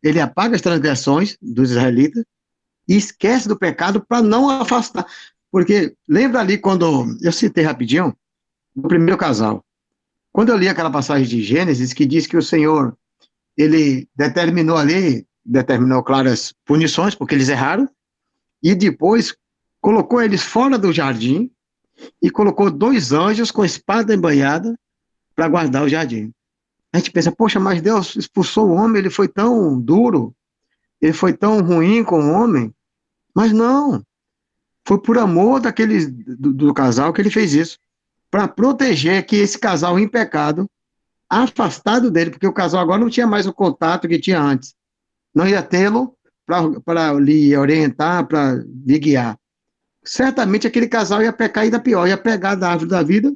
[0.03, 2.23] ele apaga as transgressões dos israelitas
[2.87, 5.05] e esquece do pecado para não afastar.
[5.51, 8.15] Porque lembra ali quando eu citei rapidinho,
[8.75, 9.63] no primeiro casal,
[10.31, 12.95] quando eu li aquela passagem de Gênesis que diz que o Senhor,
[13.57, 17.89] ele determinou ali, determinou claras punições porque eles erraram,
[18.61, 19.35] e depois
[19.81, 21.49] colocou eles fora do jardim
[22.21, 24.77] e colocou dois anjos com espada embanhada
[25.35, 26.31] para guardar o jardim.
[26.97, 30.33] A gente pensa, poxa, mas Deus expulsou o homem, ele foi tão duro,
[30.99, 32.73] ele foi tão ruim com o homem.
[33.35, 34.03] Mas não,
[34.83, 37.77] foi por amor daquele, do, do casal que ele fez isso,
[38.31, 40.67] para proteger que esse casal em pecado,
[41.29, 44.73] afastado dele, porque o casal agora não tinha mais o contato que tinha antes,
[45.35, 46.17] não ia tê-lo
[46.83, 49.37] para lhe orientar, para lhe guiar.
[50.03, 53.31] Certamente aquele casal ia pecar ainda pior, ia pegar da árvore da vida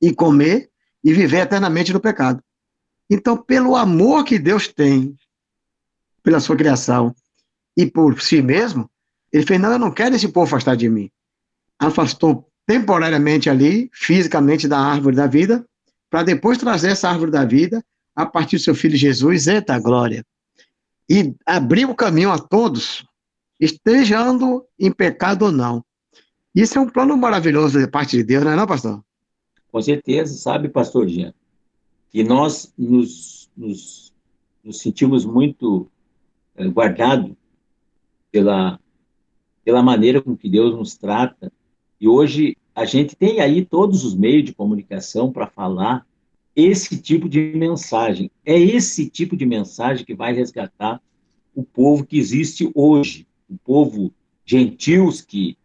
[0.00, 0.68] e comer
[1.04, 2.42] e viver eternamente no pecado.
[3.12, 5.14] Então, pelo amor que Deus tem
[6.22, 7.14] pela sua criação
[7.76, 8.90] e por si mesmo,
[9.30, 11.10] ele fez: não, eu não quero esse povo afastar de mim.
[11.78, 15.62] Afastou temporariamente ali, fisicamente, da árvore da vida,
[16.08, 17.84] para depois trazer essa árvore da vida
[18.16, 20.24] a partir do seu filho Jesus, eita glória.
[21.06, 23.06] E abrir o caminho a todos,
[23.60, 25.84] estejando em pecado ou não.
[26.54, 29.04] Isso é um plano maravilhoso da parte de Deus, não é, não, pastor?
[29.70, 31.34] Com certeza, sabe, pastor Jean?
[32.12, 34.12] E nós nos, nos,
[34.62, 35.90] nos sentimos muito
[36.54, 37.32] é, guardados
[38.30, 38.78] pela,
[39.64, 41.52] pela maneira com que Deus nos trata.
[42.00, 46.06] E hoje a gente tem aí todos os meios de comunicação para falar
[46.54, 48.30] esse tipo de mensagem.
[48.44, 51.00] É esse tipo de mensagem que vai resgatar
[51.54, 54.12] o povo que existe hoje, o povo
[54.44, 55.56] gentios que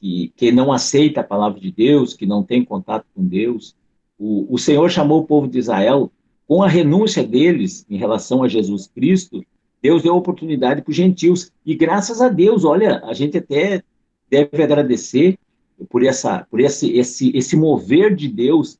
[0.00, 3.74] que, que não aceita a palavra de Deus, que não tem contato com Deus.
[4.18, 6.10] O, o Senhor chamou o povo de Israel,
[6.46, 9.44] com a renúncia deles em relação a Jesus Cristo,
[9.82, 11.50] Deus deu oportunidade para os gentios.
[11.64, 13.82] E graças a Deus, olha, a gente até
[14.30, 15.38] deve agradecer
[15.88, 18.78] por, essa, por esse, esse, esse mover de Deus,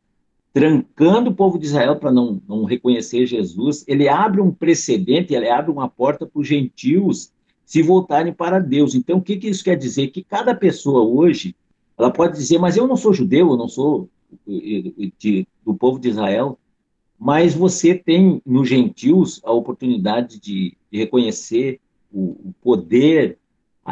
[0.52, 3.84] trancando o povo de Israel para não, não reconhecer Jesus.
[3.86, 7.30] Ele abre um precedente, ele abre uma porta para os gentios
[7.64, 8.94] se voltarem para Deus.
[8.94, 10.08] Então, o que, que isso quer dizer?
[10.08, 11.54] Que cada pessoa hoje,
[11.98, 14.08] ela pode dizer, mas eu não sou judeu, eu não sou
[14.46, 16.58] de, do povo de Israel,
[17.18, 21.80] mas você tem nos gentios a oportunidade de, de reconhecer
[22.12, 23.38] o, o, poder,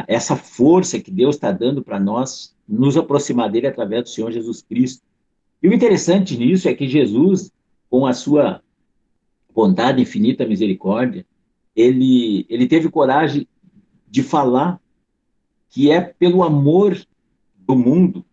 [0.07, 4.63] essa força que Deus está dando para nós nos aproximar dele através do Senhor Jesus
[4.63, 5.03] Cristo.
[5.63, 7.51] E o interessante nisso é que Jesus,
[7.89, 8.63] com a sua
[9.55, 11.25] bondade infinita, misericórdia,
[11.75, 13.47] ele, ele teve coragem
[14.09, 14.81] de falar
[15.71, 16.97] que é pelo amor
[17.57, 18.25] do mundo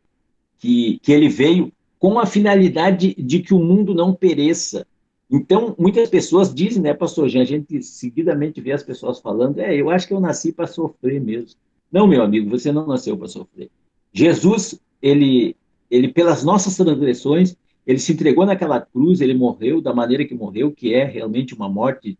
[0.60, 1.72] que, que ele veio
[2.02, 4.88] com a finalidade de que o mundo não pereça.
[5.30, 9.80] Então, muitas pessoas dizem, né, pastor Jean, a gente seguidamente vê as pessoas falando, é,
[9.80, 11.60] eu acho que eu nasci para sofrer mesmo.
[11.91, 13.70] Não, meu amigo, você não nasceu para sofrer.
[14.12, 15.56] Jesus, ele,
[15.91, 20.72] ele, pelas nossas transgressões, ele se entregou naquela cruz, ele morreu da maneira que morreu,
[20.72, 22.18] que é realmente uma morte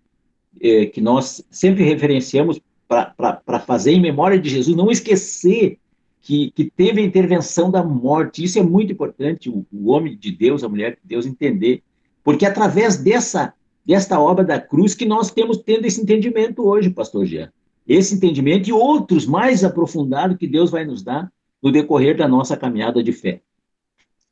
[0.62, 5.80] eh, que nós sempre referenciamos para fazer em memória de Jesus, não esquecer
[6.22, 8.44] que, que teve a intervenção da morte.
[8.44, 11.84] Isso é muito importante, o, o homem de Deus, a mulher de Deus, entender,
[12.24, 13.54] porque é através dessa,
[13.86, 17.52] desta obra da cruz que nós temos tendo esse entendimento hoje, pastor Jean.
[17.88, 22.56] Esse entendimento e outros mais aprofundados que Deus vai nos dar no decorrer da nossa
[22.56, 23.42] caminhada de fé.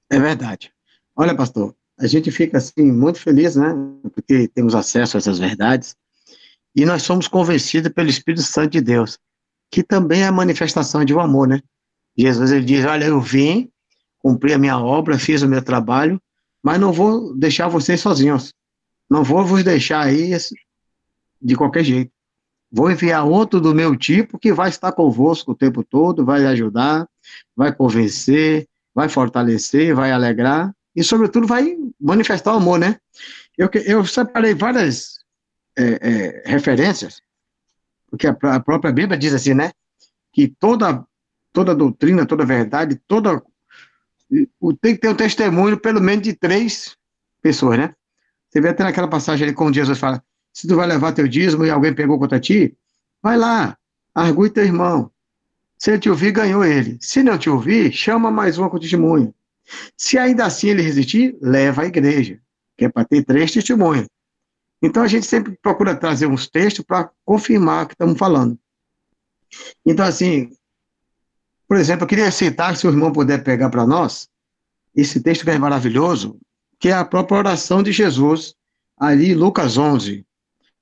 [0.09, 0.71] É verdade.
[1.15, 3.75] Olha, pastor, a gente fica assim muito feliz, né?
[4.13, 5.95] Porque temos acesso a essas verdades
[6.75, 9.19] e nós somos convencidos pelo Espírito Santo de Deus,
[9.71, 11.61] que também é a manifestação de um amor, né?
[12.21, 13.69] Jesus ele diz: Olha, eu vim,
[14.19, 16.21] cumpri a minha obra, fiz o meu trabalho,
[16.61, 18.53] mas não vou deixar vocês sozinhos.
[19.09, 20.31] Não vou vos deixar aí
[21.41, 22.11] de qualquer jeito.
[22.71, 27.07] Vou enviar outro do meu tipo que vai estar convosco o tempo todo, vai ajudar,
[27.55, 32.97] vai convencer, vai fortalecer, vai alegrar e, sobretudo, vai manifestar o amor, né?
[33.57, 35.19] Eu, eu separei várias
[35.77, 37.21] é, é, referências,
[38.09, 39.71] porque a, a, própria Bíblia diz assim, né?
[40.31, 41.05] Que toda,
[41.51, 43.41] toda doutrina, toda verdade, toda.
[44.81, 46.95] Tem que ter um testemunho, pelo menos, de três
[47.41, 47.95] pessoas, né?
[48.49, 50.23] Você vê até naquela passagem ali, quando Jesus fala:
[50.53, 52.75] se tu vai levar teu dízimo e alguém pegou contra ti,
[53.21, 53.77] vai lá,
[54.13, 55.11] argue teu irmão.
[55.77, 56.97] Se ele te ouvir, ganhou ele.
[56.99, 59.33] Se não te ouvir, chama mais um com testemunho.
[59.95, 62.39] Se ainda assim ele resistir, leva à igreja,
[62.77, 64.07] que é para ter três testemunhos.
[64.81, 68.57] Então a gente sempre procura trazer uns textos para confirmar o que estamos falando.
[69.85, 70.51] Então, assim,
[71.69, 74.27] por exemplo, eu queria citar, se o irmão puder pegar para nós,
[74.95, 76.39] esse texto que é maravilhoso,
[76.79, 78.55] que é a própria oração de Jesus,
[78.97, 80.25] ali, Lucas 11.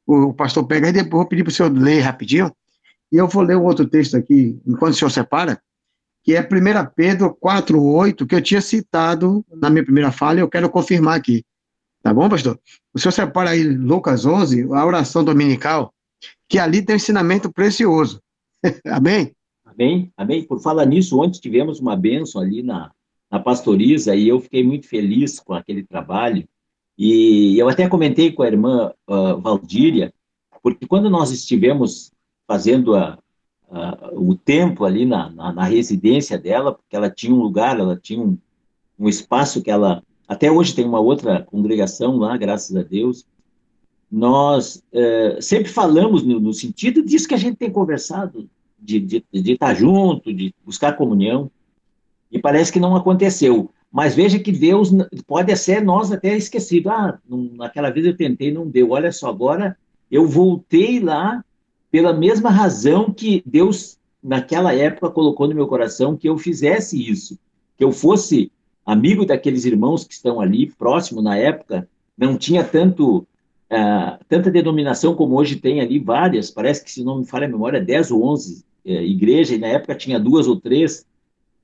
[0.06, 2.56] O pastor pega e depois eu vou pedir para o senhor ler rapidinho,
[3.12, 5.62] e eu vou ler um outro texto aqui, enquanto o senhor separa,
[6.24, 6.46] que é 1
[6.96, 11.44] Pedro 4,8, que eu tinha citado na minha primeira fala, e eu quero confirmar aqui.
[12.02, 12.58] Tá bom, pastor?
[12.94, 15.94] O senhor separa aí Lucas 11, a oração dominical,
[16.48, 18.22] que ali tem um ensinamento precioso.
[18.88, 19.36] Amém?
[19.78, 20.12] Amém?
[20.18, 20.44] Amém?
[20.44, 22.92] Por falar nisso, ontem tivemos uma bênção ali na,
[23.30, 26.48] na pastoriza e eu fiquei muito feliz com aquele trabalho.
[26.98, 30.12] E eu até comentei com a irmã uh, Valdíria,
[30.64, 32.12] porque quando nós estivemos
[32.48, 33.20] fazendo a,
[33.70, 37.96] a, o tempo ali na, na, na, residência dela, porque ela tinha um lugar, ela
[37.96, 38.36] tinha um,
[38.98, 43.26] um espaço que ela até hoje tem uma outra congregação lá, graças a Deus.
[44.12, 48.50] Nós é, sempre falamos no, no, sentido disso que a gente tem conversado,
[48.80, 51.50] de, de, de estar junto, de buscar comunhão,
[52.32, 53.70] e parece que não aconteceu.
[53.92, 54.92] Mas veja que Deus
[55.26, 56.90] pode ser nós até esquecido.
[56.90, 58.92] Ah, não, naquela vez eu tentei, não deu.
[58.92, 59.78] Olha só, agora
[60.12, 61.44] eu voltei lá
[61.90, 67.40] pela mesma razão que Deus, naquela época, colocou no meu coração que eu fizesse isso,
[67.78, 68.52] que eu fosse
[68.86, 73.28] amigo daqueles irmãos que estão ali próximo na época, não tinha tanto
[73.72, 77.50] uh, tanta denominação como hoje tem ali várias, parece que se não me falha a
[77.50, 81.06] memória, 10 ou 11 uh, igrejas, e na época tinha duas ou três.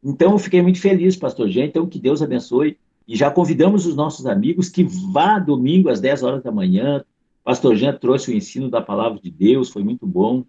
[0.03, 2.77] Então eu fiquei muito feliz, pastor Jean, então que Deus abençoe.
[3.07, 7.03] E já convidamos os nossos amigos que vá domingo às 10 horas da manhã.
[7.43, 10.45] Pastor Jean trouxe o ensino da palavra de Deus, foi muito bom.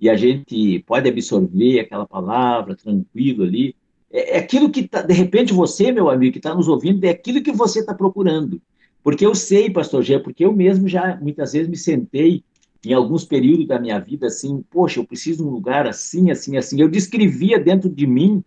[0.00, 3.76] E a gente pode absorver aquela palavra tranquilo ali
[4.12, 7.42] é aquilo que, tá, de repente, você, meu amigo, que está nos ouvindo, é aquilo
[7.42, 8.60] que você está procurando.
[9.02, 12.44] Porque eu sei, pastor Gé, porque eu mesmo já, muitas vezes, me sentei
[12.84, 16.56] em alguns períodos da minha vida assim, poxa, eu preciso de um lugar assim, assim,
[16.56, 16.80] assim.
[16.80, 18.42] Eu descrevia dentro de mim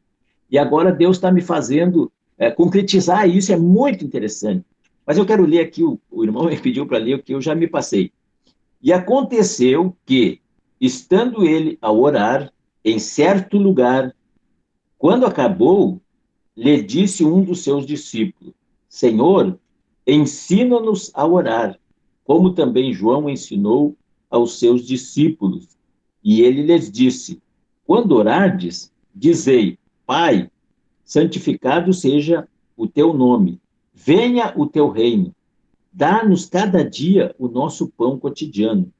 [0.49, 4.65] e agora Deus está me fazendo é, concretizar isso, é muito interessante.
[5.05, 7.41] Mas eu quero ler aqui, o, o irmão me pediu para ler o que eu
[7.41, 8.11] já me passei.
[8.81, 10.41] E aconteceu que,
[10.79, 12.51] estando ele a orar
[12.83, 14.13] em certo lugar,
[14.97, 16.01] quando acabou,
[16.55, 18.53] lhe disse um dos seus discípulos:
[18.87, 19.57] Senhor,
[20.05, 21.79] ensina-nos a orar,
[22.23, 23.95] como também João ensinou
[24.29, 25.69] aos seus discípulos.
[26.23, 27.41] E ele lhes disse:
[27.85, 30.49] Quando orardes, dizei: Pai,
[31.03, 33.59] santificado seja o teu nome,
[33.93, 35.33] venha o teu reino,
[35.91, 38.91] dá-nos cada dia o nosso pão cotidiano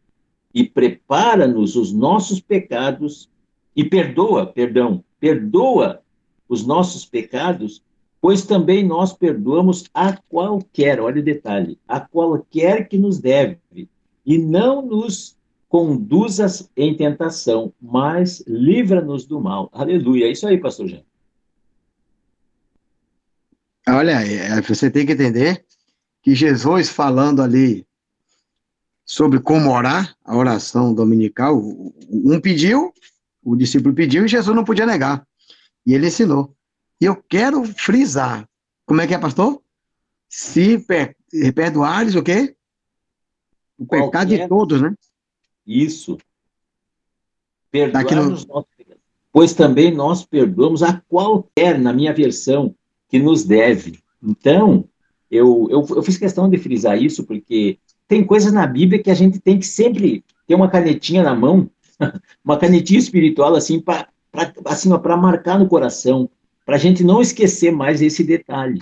[0.53, 3.29] e prepara-nos os nossos pecados
[3.75, 6.01] e perdoa, perdão, perdoa
[6.47, 7.83] os nossos pecados,
[8.25, 13.59] pois também nós perdoamos a qualquer, olha o detalhe, a qualquer que nos deve,
[14.25, 15.37] e não nos
[15.69, 19.69] conduzas em tentação, mas livra-nos do mal.
[19.71, 20.25] Aleluia.
[20.25, 21.03] É isso aí, pastor Jean.
[23.87, 25.63] Olha, é, você tem que entender
[26.23, 27.85] que Jesus falando ali
[29.05, 31.61] sobre como orar, a oração dominical,
[32.09, 32.91] um pediu,
[33.43, 35.23] o discípulo pediu e Jesus não podia negar.
[35.85, 36.55] E ele ensinou.
[37.01, 38.47] E eu quero frisar,
[38.85, 39.61] como é que é, pastor?
[40.29, 41.15] Se per
[41.53, 42.55] perdoares o quê?
[43.77, 44.93] O Qualquer- pecado de todos, né?
[45.67, 46.17] Isso.
[47.71, 49.01] Perdoar Daqui no- os nossos pecados.
[49.31, 52.73] Pois também nós perdoamos a qualquer, na minha versão,
[53.09, 53.99] que nos deve.
[54.23, 54.87] Então,
[55.29, 57.77] eu, eu, eu fiz questão de frisar isso, porque
[58.07, 61.69] tem coisas na Bíblia que a gente tem que sempre ter uma canetinha na mão,
[62.43, 64.07] uma canetinha espiritual, assim, para
[64.65, 66.29] assim, para marcar no coração,
[66.65, 68.81] para a gente não esquecer mais esse detalhe.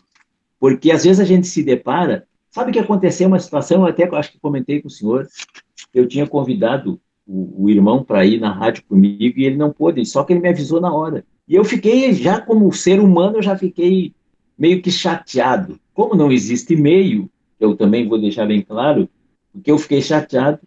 [0.59, 2.25] Porque às vezes a gente se depara.
[2.49, 3.27] Sabe que aconteceu?
[3.27, 5.27] Uma situação, eu até acho que comentei com o senhor.
[5.93, 10.05] Eu tinha convidado o, o irmão para ir na rádio comigo e ele não pôde,
[10.05, 11.25] só que ele me avisou na hora.
[11.47, 14.13] E eu fiquei, já como ser humano, eu já fiquei
[14.57, 15.79] meio que chateado.
[15.93, 17.29] Como não existe e-mail,
[17.59, 19.09] eu também vou deixar bem claro,
[19.51, 20.59] porque eu fiquei chateado.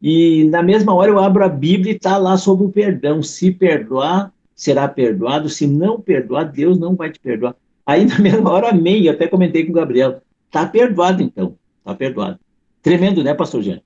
[0.00, 3.22] E na mesma hora eu abro a Bíblia e está lá sobre o perdão.
[3.22, 5.48] Se perdoar, será perdoado.
[5.48, 7.56] Se não perdoar, Deus não vai te perdoar.
[7.86, 8.70] Aí na mesma hora.
[8.74, 10.22] Eu até comentei com o Gabriel.
[10.50, 11.56] Tá perdoado, então.
[11.84, 12.38] Tá perdoado.
[12.82, 13.80] Tremendo, né, pastor Jean?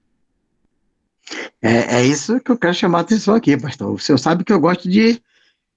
[1.60, 3.92] É, é isso que eu quero chamar a atenção aqui, pastor.
[3.92, 5.20] O senhor sabe que eu gosto de,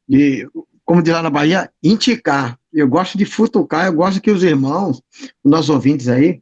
[0.07, 0.47] de
[0.85, 2.59] como diz lá na Bahia, indicar.
[2.71, 5.01] Eu gosto de futucar, eu gosto que os irmãos,
[5.43, 6.41] os nossos ouvintes aí,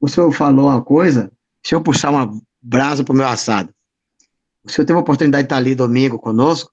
[0.00, 1.30] o senhor falou uma coisa,
[1.62, 3.72] se eu puxar uma brasa para o meu assado.
[4.64, 6.71] O senhor teve a oportunidade de estar ali domingo conosco,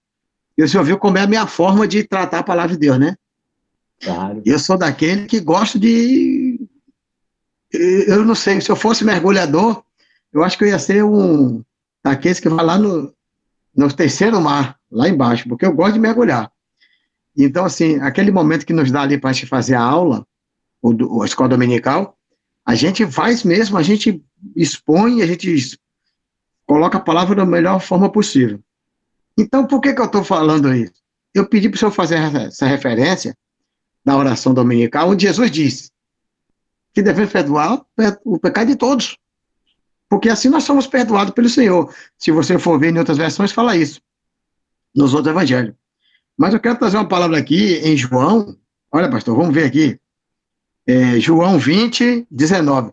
[0.60, 3.00] e o senhor viu como é a minha forma de tratar a palavra de Deus,
[3.00, 3.16] né?
[4.02, 4.42] Claro.
[4.46, 6.60] Eu sou daquele que gosto de.
[7.72, 9.82] Eu não sei, se eu fosse mergulhador,
[10.34, 11.64] eu acho que eu ia ser um
[12.04, 13.14] daqueles que vai lá no,
[13.74, 16.52] no terceiro mar, lá embaixo, porque eu gosto de mergulhar.
[17.38, 20.28] Então, assim, aquele momento que nos dá ali para a gente fazer a aula,
[20.82, 22.18] ou, do, ou a escola dominical,
[22.66, 24.22] a gente faz mesmo, a gente
[24.58, 25.80] expõe, a gente
[26.66, 28.60] coloca a palavra da melhor forma possível.
[29.40, 31.02] Então, por que, que eu estou falando isso?
[31.34, 33.34] Eu pedi para o senhor fazer essa referência
[34.04, 35.92] na oração dominical, onde Jesus disse
[36.94, 37.82] que devemos perdoar
[38.26, 39.18] o pecado de todos.
[40.10, 41.94] Porque assim nós somos perdoados pelo Senhor.
[42.18, 44.02] Se você for ver em outras versões, fala isso.
[44.94, 45.74] Nos outros evangelhos.
[46.36, 48.58] Mas eu quero trazer uma palavra aqui em João.
[48.92, 50.00] Olha, pastor, vamos ver aqui.
[50.86, 52.92] É, João 20, 19.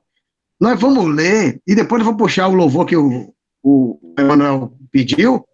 [0.61, 5.45] Nós vamos ler, e depois eu vou puxar o louvor que o, o Emanuel pediu.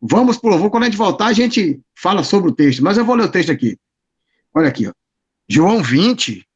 [0.00, 0.70] Vamos para o louvor.
[0.70, 2.82] Quando a gente voltar, a gente fala sobre o texto.
[2.82, 3.78] Mas eu vou ler o texto aqui.
[4.54, 4.92] Olha aqui, ó.
[5.48, 6.46] João 20,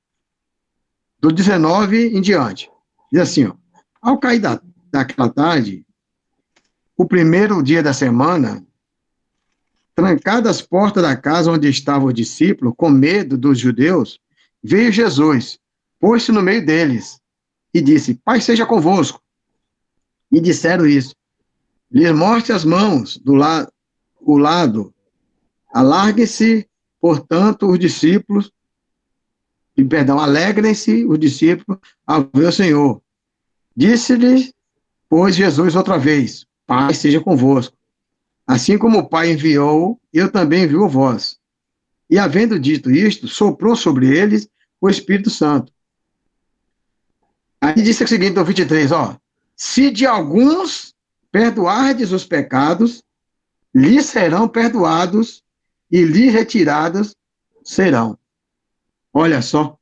[1.18, 2.70] do 19 em diante.
[3.10, 3.54] Diz assim, ó.
[4.00, 5.86] Ao cair da, daquela tarde,
[6.96, 8.64] o primeiro dia da semana,
[9.94, 14.20] trancadas as portas da casa onde estava o discípulo, com medo dos judeus,
[14.62, 15.58] veio Jesus,
[15.98, 17.20] pôs-se no meio deles
[17.72, 19.20] e disse: Pai seja convosco.
[20.30, 21.14] E disseram isso.
[21.92, 23.70] Lhes mostre as mãos do la
[24.20, 24.94] o lado.
[25.72, 26.68] Alarguem-se,
[27.00, 28.52] portanto, os discípulos,
[29.76, 33.02] e perdão, alegrem-se os discípulos ao ver o Senhor.
[33.74, 34.52] Disse-lhe,
[35.08, 37.76] pois, Jesus outra vez: Pai seja convosco.
[38.46, 41.38] Assim como o Pai enviou, eu também envio vós.
[42.08, 44.48] E havendo dito isto, soprou sobre eles
[44.80, 45.72] o Espírito Santo.
[47.60, 49.16] Aí disse o seguinte, no 23, ó.
[49.56, 50.91] Se de alguns
[51.32, 53.02] perdoardes os pecados,
[53.74, 55.42] lhes serão perdoados
[55.90, 57.16] e lhes retirados
[57.64, 58.18] serão.
[59.12, 59.76] Olha só.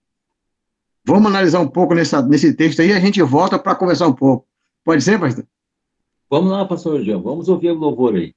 [1.05, 4.46] Vamos analisar um pouco nessa, nesse texto aí a gente volta para conversar um pouco.
[4.84, 5.44] Pode ser, pastor?
[6.30, 8.32] Vamos lá, pastor João, vamos ouvir o louvor aí.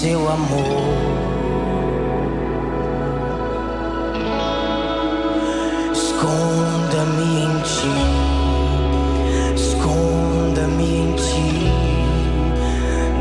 [0.00, 0.80] seu amor.
[5.92, 7.96] Esconda-me em ti,
[9.54, 11.70] esconda-me em ti,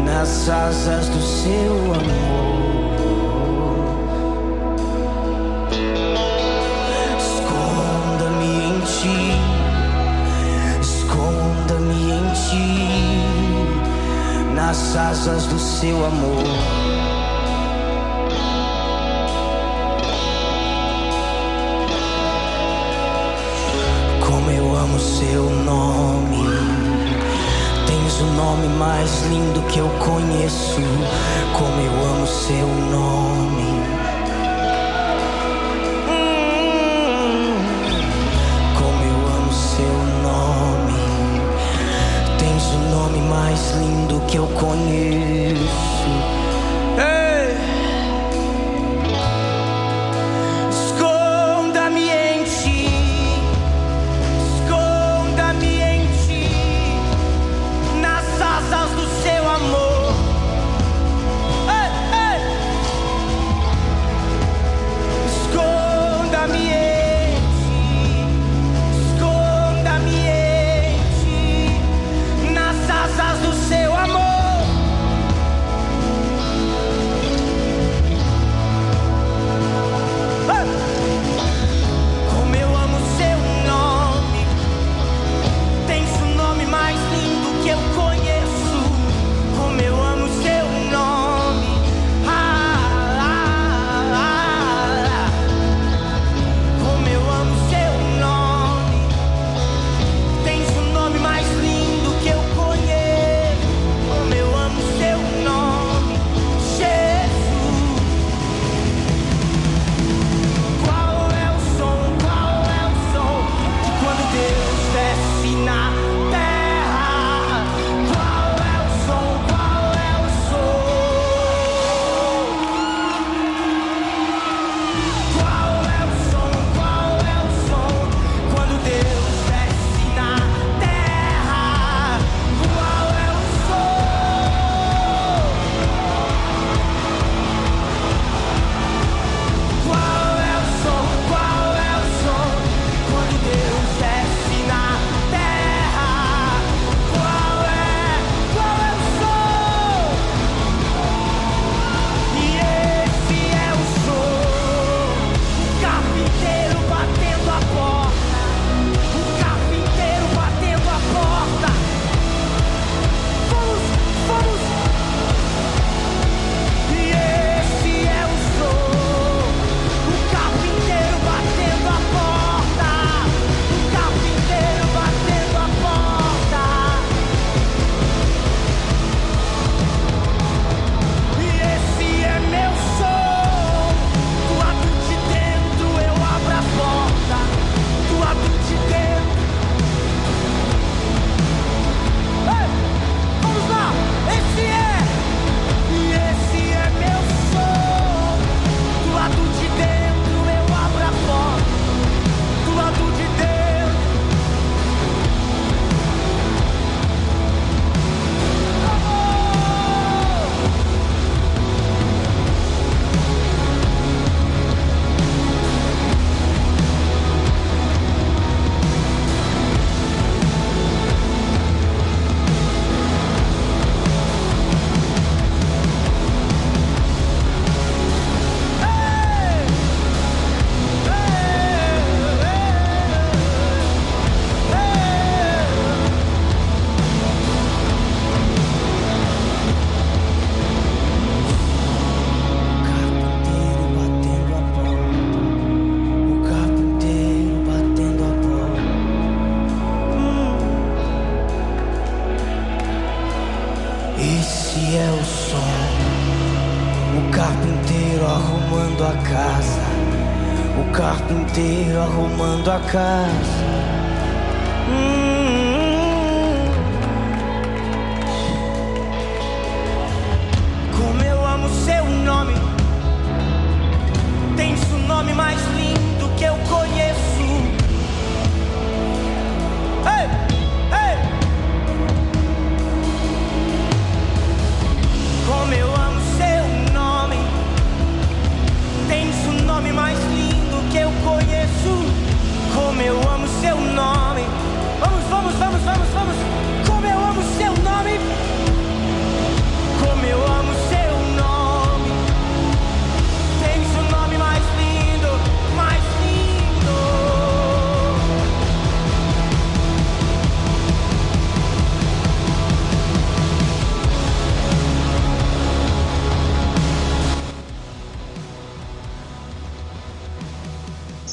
[0.05, 2.69] nas asas do seu amor.
[7.17, 9.19] Esconda-me em ti,
[10.79, 12.79] esconda-me em ti
[14.55, 16.38] nas asas do seu amor.
[25.19, 26.47] seu nome.
[27.85, 30.79] Tens o nome mais lindo que eu conheço.
[31.57, 33.83] Como eu amo seu nome.
[38.77, 41.03] Como eu amo seu nome.
[42.37, 45.88] Tens o nome mais lindo que eu conheço.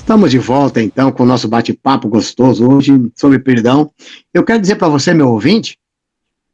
[0.06, 3.90] Estamos de volta então com o nosso bate-papo gostoso hoje sobre perdão.
[4.32, 5.76] Eu quero dizer para você, meu ouvinte,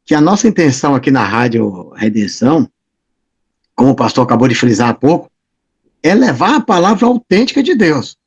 [0.03, 2.67] que a nossa intenção aqui na Rádio Redenção,
[3.75, 5.29] como o pastor acabou de frisar há pouco,
[6.01, 8.17] é levar a palavra autêntica de Deus.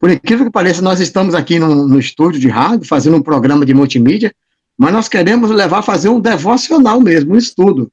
[0.00, 3.64] Por incrível que pareça, nós estamos aqui no, no estúdio de rádio, fazendo um programa
[3.64, 4.34] de multimídia,
[4.76, 7.88] mas nós queremos levar a fazer um devocional mesmo, um estudo.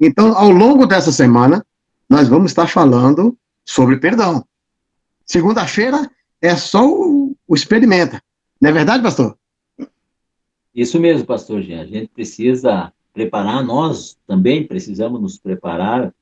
[0.00, 1.62] Então, ao longo dessa semana,
[2.08, 4.46] nós vamos estar falando sobre perdão.
[5.24, 6.10] Segunda-feira
[6.40, 8.22] é só o, o experimenta.
[8.60, 9.36] Não é verdade, pastor?
[10.74, 11.82] Isso mesmo, pastor Jean.
[11.82, 16.12] A gente precisa preparar, nós também precisamos nos preparar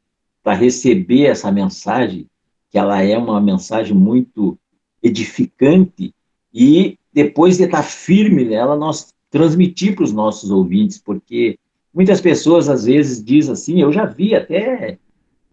[0.42, 2.28] para receber essa mensagem,
[2.70, 4.58] que ela é uma mensagem muito
[5.02, 6.14] edificante,
[6.52, 11.58] e depois de estar firme nela, nós transmitir para os nossos ouvintes, porque
[11.92, 14.98] muitas pessoas às vezes dizem assim, eu já vi até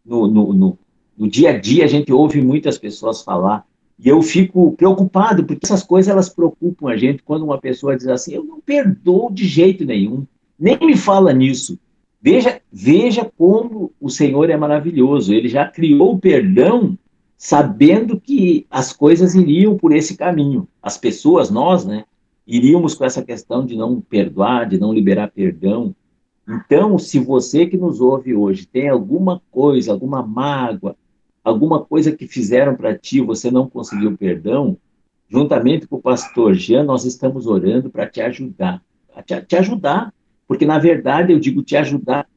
[0.05, 0.79] no, no, no,
[1.19, 3.65] no dia a dia, a gente ouve muitas pessoas falar,
[3.99, 8.07] e eu fico preocupado, porque essas coisas elas preocupam a gente quando uma pessoa diz
[8.07, 10.25] assim, eu não perdoo de jeito nenhum,
[10.57, 11.77] nem me fala nisso.
[12.21, 16.97] Veja, veja como o Senhor é maravilhoso, ele já criou o perdão
[17.37, 20.67] sabendo que as coisas iriam por esse caminho.
[20.81, 22.05] As pessoas, nós, né,
[22.47, 25.93] iríamos com essa questão de não perdoar, de não liberar perdão.
[26.47, 30.95] Então, se você que nos ouve hoje tem alguma coisa, alguma mágoa,
[31.49, 34.77] alguma coisa que fizeram para ti, você não conseguiu perdão,
[35.29, 38.81] juntamente com o pastor Jean, nós estamos orando para te ajudar.
[39.25, 40.13] Te, te ajudar,
[40.47, 42.27] porque na verdade eu digo te ajudar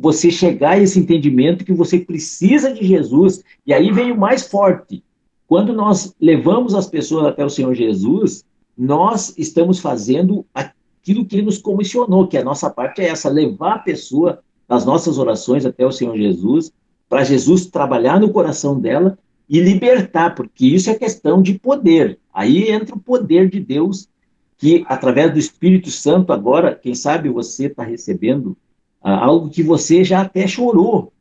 [0.00, 3.44] você chegar a esse entendimento que você precisa de Jesus.
[3.66, 5.04] E aí vem o mais forte.
[5.46, 8.44] Quando nós levamos as pessoas até o Senhor Jesus,
[8.76, 13.74] nós estamos fazendo aquilo que ele nos comissionou, que a nossa parte é essa, levar
[13.74, 16.72] a pessoa nas nossas orações até o Senhor Jesus,
[17.10, 22.20] para Jesus trabalhar no coração dela e libertar, porque isso é questão de poder.
[22.32, 24.08] Aí entra o poder de Deus,
[24.56, 28.56] que através do Espírito Santo, agora, quem sabe você está recebendo
[29.02, 31.12] ah, algo que você já até chorou.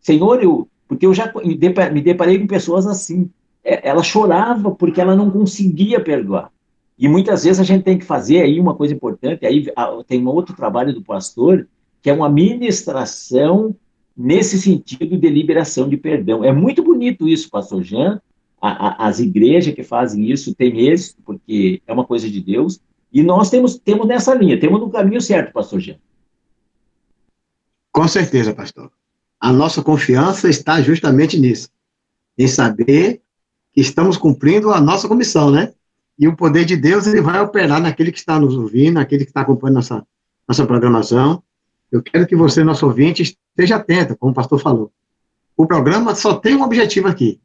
[0.00, 3.30] Senhor, eu, porque eu já me deparei com pessoas assim.
[3.64, 6.52] É, ela chorava porque ela não conseguia perdoar.
[6.98, 9.64] E muitas vezes a gente tem que fazer aí uma coisa importante, aí
[10.06, 11.66] tem um outro trabalho do pastor,
[12.02, 13.74] que é uma ministração
[14.16, 16.44] nesse sentido de liberação de perdão.
[16.44, 18.20] É muito bonito isso, pastor Jean,
[18.60, 22.80] a, a, as igrejas que fazem isso têm êxito, porque é uma coisa de Deus,
[23.12, 25.96] e nós temos, temos nessa linha, temos no caminho certo, pastor Jean.
[27.92, 28.90] Com certeza, pastor.
[29.40, 31.68] A nossa confiança está justamente nisso,
[32.38, 33.20] em saber
[33.72, 35.72] que estamos cumprindo a nossa comissão, né?
[36.18, 39.30] e o poder de Deus ele vai operar naquele que está nos ouvindo, naquele que
[39.30, 40.06] está acompanhando nossa,
[40.46, 41.42] nossa programação.
[41.92, 44.90] Eu quero que você, nosso ouvinte, esteja atento, como o pastor falou.
[45.54, 47.38] O programa só tem um objetivo aqui: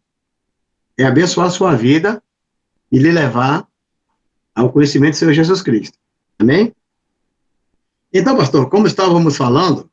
[0.98, 2.24] é abençoar a sua vida
[2.90, 3.68] e lhe levar
[4.56, 5.98] ao conhecimento do Senhor Jesus Cristo.
[6.40, 6.74] Amém?
[8.14, 9.92] Então, pastor, como estávamos falando,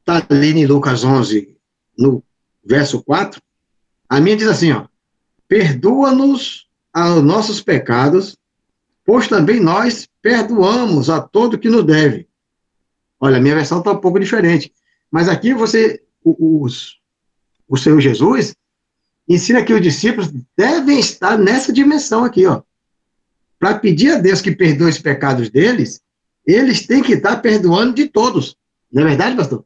[0.00, 1.56] está ali em Lucas 11,
[1.96, 2.22] no
[2.62, 3.40] verso 4,
[4.08, 4.86] a minha diz assim, ó,
[5.48, 8.36] perdoa-nos aos nossos pecados,
[9.04, 12.28] pois também nós perdoamos a todo que nos deve.
[13.20, 14.72] Olha, a minha versão está um pouco diferente.
[15.10, 16.98] Mas aqui você, os,
[17.68, 18.54] o Senhor Jesus
[19.28, 22.62] ensina que os discípulos devem estar nessa dimensão aqui, ó.
[23.58, 26.02] Para pedir a Deus que perdoe os pecados deles,
[26.46, 28.56] eles têm que estar perdoando de todos.
[28.92, 29.64] Não é verdade, pastor?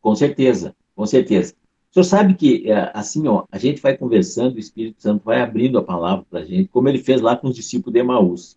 [0.00, 1.54] Com certeza, com certeza.
[1.90, 5.40] O senhor sabe que, é, assim, ó, a gente vai conversando, o Espírito Santo vai
[5.40, 8.56] abrindo a palavra para a gente, como ele fez lá com os discípulos de Emaús.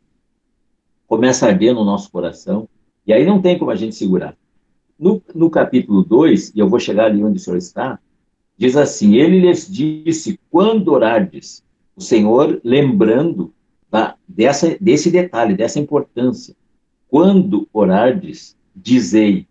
[1.07, 2.69] Começa a arder no nosso coração,
[3.05, 4.35] e aí não tem como a gente segurar.
[4.97, 7.99] No, no capítulo 2, e eu vou chegar ali onde o senhor está,
[8.57, 11.63] diz assim: Ele lhes disse, quando orardes,
[11.95, 13.53] o Senhor lembrando
[13.89, 16.55] da, dessa, desse detalhe, dessa importância.
[17.07, 19.47] Quando orardes, dizei,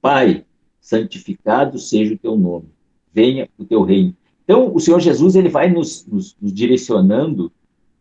[0.00, 0.44] Pai,
[0.80, 2.76] santificado seja o teu nome
[3.16, 4.14] venha o teu reino.
[4.44, 7.50] Então, o Senhor Jesus ele vai nos, nos, nos direcionando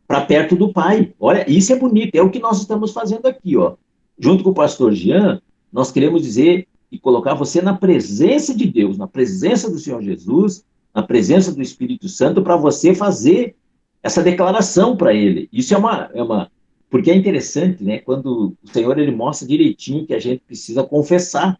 [0.05, 1.13] para perto do Pai.
[1.17, 3.77] Olha, isso é bonito, é o que nós estamos fazendo aqui, ó.
[4.17, 5.41] Junto com o pastor Jean,
[5.71, 10.63] nós queremos dizer e colocar você na presença de Deus, na presença do Senhor Jesus,
[10.93, 13.55] na presença do Espírito Santo, para você fazer
[14.01, 15.49] essa declaração para Ele.
[15.51, 16.49] Isso é uma, é uma.
[16.89, 17.99] Porque é interessante, né?
[17.99, 21.59] Quando o Senhor ele mostra direitinho que a gente precisa confessar.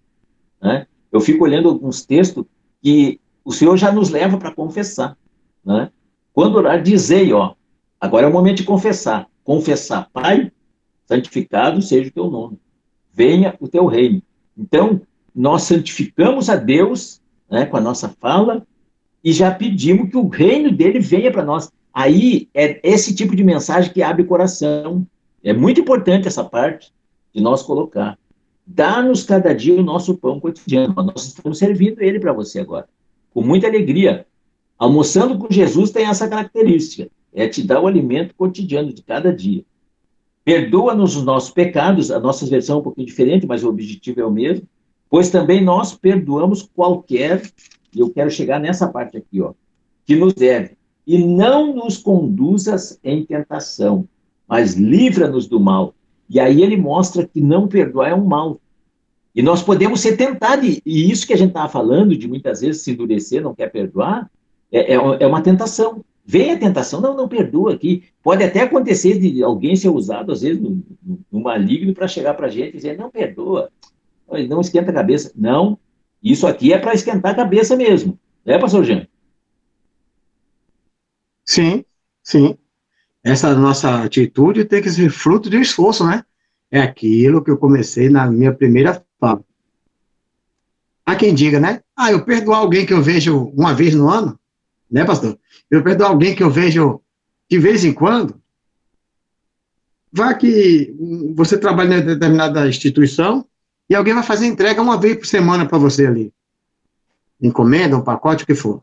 [0.61, 0.87] Né?
[1.11, 2.45] Eu fico olhando alguns textos
[2.81, 5.17] que o Senhor já nos leva para confessar.
[5.65, 5.89] Né?
[6.31, 7.55] Quando orar, dizei, ó,
[7.99, 9.27] agora é o momento de confessar.
[9.43, 10.51] Confessar, Pai,
[11.05, 12.59] santificado seja o teu nome.
[13.13, 14.21] Venha o teu reino.
[14.57, 15.01] Então,
[15.33, 18.65] nós santificamos a Deus né, com a nossa fala
[19.23, 21.71] e já pedimos que o reino dele venha para nós.
[21.93, 25.05] Aí é esse tipo de mensagem que abre o coração.
[25.43, 26.93] É muito importante essa parte
[27.33, 28.17] de nós colocar.
[28.65, 30.93] Dá-nos cada dia o nosso pão cotidiano.
[30.93, 32.87] Nós estamos servindo ele para você agora,
[33.33, 34.25] com muita alegria.
[34.77, 39.63] Almoçando com Jesus tem essa característica: é te dar o alimento cotidiano de cada dia.
[40.45, 44.25] Perdoa-nos os nossos pecados, a nossa versão é um pouquinho diferente, mas o objetivo é
[44.25, 44.67] o mesmo,
[45.09, 47.41] pois também nós perdoamos qualquer,
[47.91, 49.53] e eu quero chegar nessa parte aqui, ó,
[50.05, 50.77] que nos deve,
[51.07, 54.07] e não nos conduzas em tentação,
[54.47, 55.95] mas livra-nos do mal.
[56.29, 58.59] E aí ele mostra que não perdoar é um mal.
[59.33, 62.83] E nós podemos ser tentados, e isso que a gente estava falando, de muitas vezes
[62.83, 64.29] se endurecer, não quer perdoar,
[64.71, 66.05] é, é, é uma tentação.
[66.25, 68.03] Vem a tentação, não, não perdoa aqui.
[68.23, 70.83] Pode até acontecer de alguém ser usado, às vezes, no,
[71.31, 73.69] no maligno para chegar para a gente e dizer, não perdoa,
[74.49, 75.31] não esquenta a cabeça.
[75.35, 75.77] Não,
[76.23, 78.19] isso aqui é para esquentar a cabeça mesmo.
[78.43, 79.07] É, pastor Jean?
[81.45, 81.85] Sim,
[82.23, 82.57] sim.
[83.23, 86.23] Essa nossa atitude tem que ser fruto de um esforço, né?
[86.71, 89.43] É aquilo que eu comecei na minha primeira fala.
[91.05, 91.81] Há quem diga, né?
[91.95, 94.39] Ah, eu perdoo alguém que eu vejo uma vez no ano,
[94.95, 95.37] né, pastor?
[95.69, 97.01] Eu perdoo alguém que eu vejo
[97.51, 98.41] de vez em quando.
[100.09, 100.95] Vá que
[101.35, 103.45] você trabalha em determinada instituição
[103.89, 106.33] e alguém vai fazer entrega uma vez por semana para você ali.
[107.41, 108.81] Encomenda, um pacote, o que for.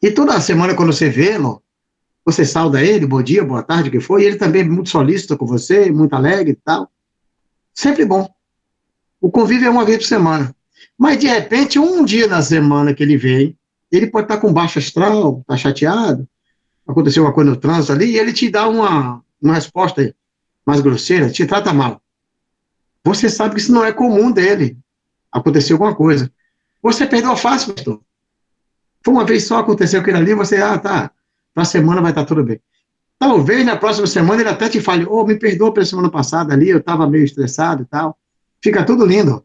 [0.00, 1.60] E toda semana, quando você vê-lo,
[2.24, 4.88] você sauda ele, bom dia, boa tarde, o que for, e ele também é muito
[4.88, 6.88] solícito com você, muito alegre e tal.
[7.74, 8.32] Sempre bom.
[9.20, 10.54] O convívio é uma vez por semana.
[10.96, 13.58] Mas, de repente, um dia na semana que ele vem,
[13.96, 16.28] ele pode estar com baixo astral, está chateado,
[16.86, 20.14] aconteceu uma coisa no trânsito ali, e ele te dá uma, uma resposta
[20.64, 22.00] mais grosseira, te trata mal.
[23.04, 24.78] Você sabe que isso não é comum dele.
[25.30, 26.30] Aconteceu alguma coisa.
[26.82, 28.00] Você perdeu fácil, pastor.
[29.04, 31.10] Foi uma vez só aconteceu aquilo ali, você, ah, tá,
[31.54, 32.60] na semana vai estar tudo bem.
[33.18, 36.68] Talvez na próxima semana ele até te fale, oh, me perdoa pela semana passada ali,
[36.68, 38.18] eu estava meio estressado e tal.
[38.60, 39.44] Fica tudo lindo.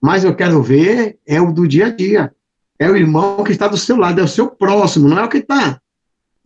[0.00, 2.34] Mas eu quero ver é o do dia a dia.
[2.78, 5.28] É o irmão que está do seu lado, é o seu próximo, não é o
[5.28, 5.80] que está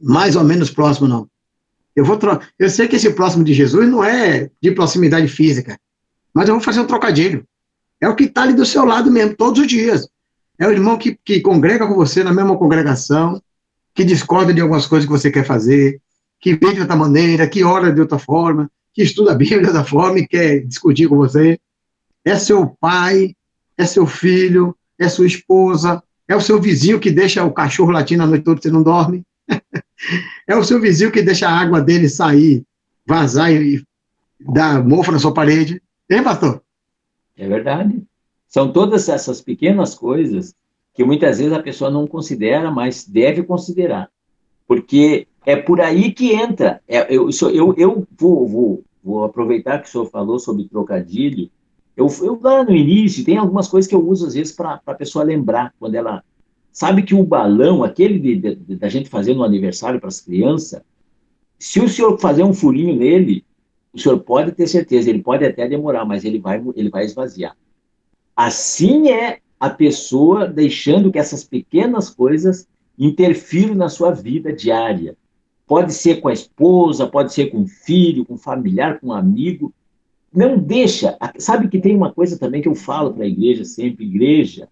[0.01, 1.29] mais ou menos próximo, não.
[1.95, 2.41] Eu, vou tro...
[2.59, 5.79] eu sei que esse próximo de Jesus não é de proximidade física,
[6.33, 7.45] mas eu vou fazer um trocadilho.
[8.01, 10.09] É o que está ali do seu lado mesmo, todos os dias.
[10.59, 13.43] É o irmão que, que congrega com você na mesma congregação,
[13.95, 16.01] que discorda de algumas coisas que você quer fazer,
[16.41, 19.85] que vê de outra maneira, que ora de outra forma, que estuda a Bíblia outra
[19.85, 21.59] forma e quer discutir com você.
[22.25, 23.35] É seu pai,
[23.77, 28.23] é seu filho, é sua esposa, é o seu vizinho que deixa o cachorro latindo
[28.23, 29.25] a noite toda e você não dorme.
[30.47, 32.63] é o seu vizinho que deixa a água dele sair,
[33.05, 33.83] vazar e
[34.39, 35.83] dar mofo na sua parede.
[36.09, 36.63] Hein, pastor?
[37.37, 38.05] É verdade.
[38.47, 40.55] São todas essas pequenas coisas
[40.95, 44.09] que muitas vezes a pessoa não considera, mas deve considerar.
[44.69, 46.81] Porque é por aí que entra.
[46.87, 51.51] É, eu, eu, eu vou, vou, vou aproveitar que o senhor falou sobre trocadilho.
[51.97, 54.95] Eu, eu lá no início, tem algumas coisas que eu uso às vezes para a
[54.95, 56.23] pessoa lembrar, quando ela
[56.73, 60.21] sabe que o balão, aquele de, de, de, da gente fazer no aniversário para as
[60.21, 60.81] crianças,
[61.59, 63.45] se o senhor fazer um furinho nele,
[63.93, 67.57] o senhor pode ter certeza, ele pode até demorar, mas ele vai, ele vai esvaziar.
[68.35, 72.67] Assim é a pessoa deixando que essas pequenas coisas
[72.99, 75.17] interfiram na sua vida diária.
[75.67, 79.13] Pode ser com a esposa, pode ser com o filho, com o familiar, com um
[79.13, 79.73] amigo.
[80.33, 81.17] Não deixa.
[81.39, 84.69] Sabe que tem uma coisa também que eu falo para a igreja sempre, igreja,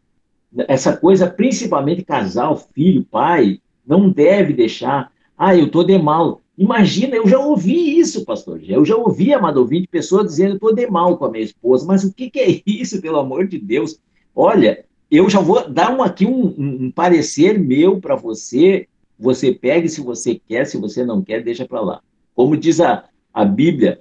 [0.67, 5.13] essa coisa, principalmente casal, filho, pai, não deve deixar.
[5.37, 6.41] Ah, eu tô de mal.
[6.57, 8.61] Imagina, eu já ouvi isso, pastor.
[8.67, 11.87] Eu já ouvi, amado ouvinte, pessoas dizendo: eu tô de mal com a minha esposa.
[11.87, 13.99] Mas o que, que é isso, pelo amor de Deus?
[14.35, 18.87] Olha, eu já vou dar um, aqui um, um parecer meu para você.
[19.19, 22.01] Você pegue se você quer, se você não quer, deixa para lá.
[22.35, 24.01] Como diz a, a Bíblia,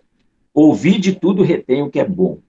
[0.59, 2.39] ouvir de tudo retém o que é bom.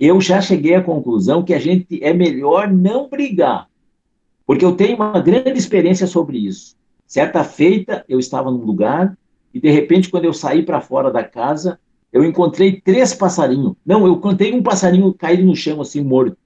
[0.00, 3.68] Eu já cheguei à conclusão que a gente é melhor não brigar,
[4.44, 6.76] porque eu tenho uma grande experiência sobre isso.
[7.06, 9.16] Certa feita, eu estava num lugar
[9.54, 11.78] e de repente, quando eu saí para fora da casa,
[12.12, 13.74] eu encontrei três passarinhos.
[13.86, 16.36] Não, eu contei um passarinho caído no chão, assim, morto.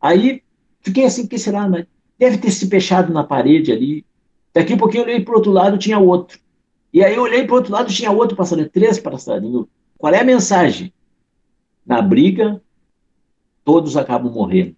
[0.00, 0.42] Aí,
[0.80, 1.68] fiquei assim, que será?
[1.68, 1.86] Né?
[2.18, 4.06] Deve ter se fechado na parede ali.
[4.54, 6.38] Daqui a pouquinho eu olhei para o outro lado, tinha outro.
[6.94, 9.66] E aí eu olhei para o outro lado, tinha outro passarinho, três passarinhos.
[10.04, 10.92] Qual é a mensagem?
[11.86, 12.60] Na briga,
[13.64, 14.76] todos acabam morrendo.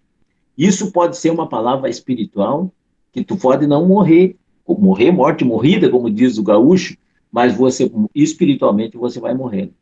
[0.57, 2.71] Isso pode ser uma palavra espiritual,
[3.11, 6.95] que tu pode não morrer, morrer, morte morrida, como diz o gaúcho,
[7.29, 9.73] mas você espiritualmente você vai morrendo.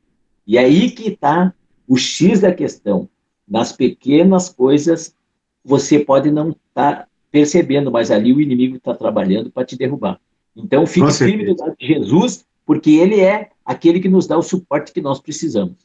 [0.47, 1.53] E é aí que está
[1.87, 3.07] o X da questão.
[3.47, 5.15] Nas pequenas coisas
[5.63, 10.19] você pode não estar tá percebendo, mas ali o inimigo está trabalhando para te derrubar.
[10.55, 14.43] Então, fique firme do lado de Jesus, porque ele é aquele que nos dá o
[14.43, 15.75] suporte que nós precisamos.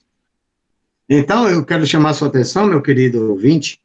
[1.08, 3.80] Então, eu quero chamar a sua atenção, meu querido ouvinte.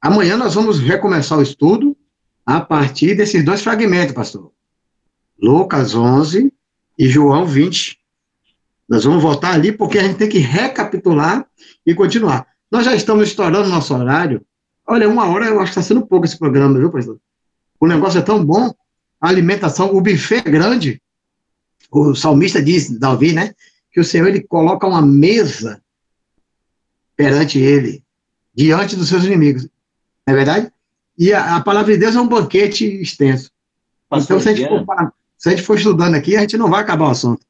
[0.00, 1.96] Amanhã nós vamos recomeçar o estudo
[2.44, 4.50] a partir desses dois fragmentos, pastor.
[5.40, 6.52] Lucas 11
[6.98, 7.98] e João 20.
[8.88, 11.46] Nós vamos voltar ali porque a gente tem que recapitular
[11.84, 12.46] e continuar.
[12.70, 14.44] Nós já estamos estourando nosso horário.
[14.86, 17.18] Olha, uma hora eu acho que está sendo pouco esse programa, viu, pastor?
[17.80, 18.72] O negócio é tão bom,
[19.20, 21.02] a alimentação, o buffet é grande.
[21.98, 23.54] O salmista diz, Davi, né?
[23.90, 25.82] Que o Senhor ele coloca uma mesa
[27.16, 28.04] perante ele,
[28.54, 29.62] diante dos seus inimigos.
[30.26, 30.72] Não é verdade?
[31.18, 33.50] E a, a palavra de Deus é um banquete extenso.
[34.10, 36.68] Pastor então, se a, gente for, se a gente for estudando aqui, a gente não
[36.68, 37.40] vai acabar o assunto.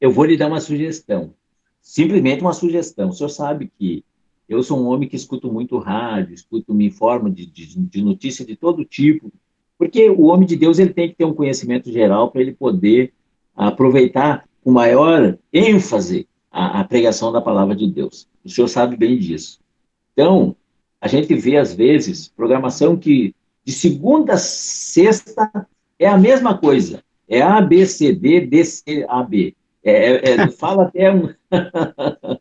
[0.00, 1.32] eu vou lhe dar uma sugestão.
[1.80, 3.10] Simplesmente uma sugestão.
[3.10, 4.04] O senhor sabe que
[4.48, 8.44] eu sou um homem que escuto muito rádio, escuto, me informo de, de, de notícia
[8.44, 9.32] de todo tipo,
[9.78, 13.12] porque o homem de Deus ele tem que ter um conhecimento geral para ele poder
[13.54, 18.26] aproveitar com maior ênfase a, a pregação da palavra de Deus.
[18.44, 19.60] O senhor sabe bem disso.
[20.12, 20.56] Então,
[21.00, 23.34] a gente vê, às vezes, programação que
[23.64, 25.66] de segunda a sexta
[25.98, 27.02] é a mesma coisa.
[27.28, 29.54] É A, B, C, D, D, C, A, B.
[29.82, 31.28] É, é, é, fala até um.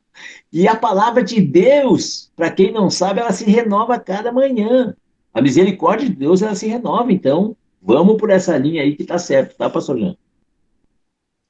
[0.51, 4.95] e a palavra de Deus, para quem não sabe, ela se renova a cada manhã.
[5.33, 7.11] A misericórdia de Deus, ela se renova.
[7.11, 10.15] Então, vamos por essa linha aí que tá certo, tá, pastor Jean?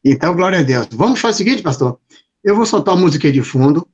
[0.03, 0.87] Então, glória a Deus.
[0.91, 1.97] Vamos fazer o seguinte, pastor.
[2.43, 3.87] Eu vou soltar a música aí de fundo.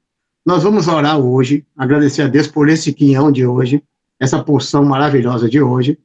[0.43, 3.83] Nós vamos orar hoje, agradecer a Deus por esse quinhão de hoje,
[4.19, 5.99] essa porção maravilhosa de hoje.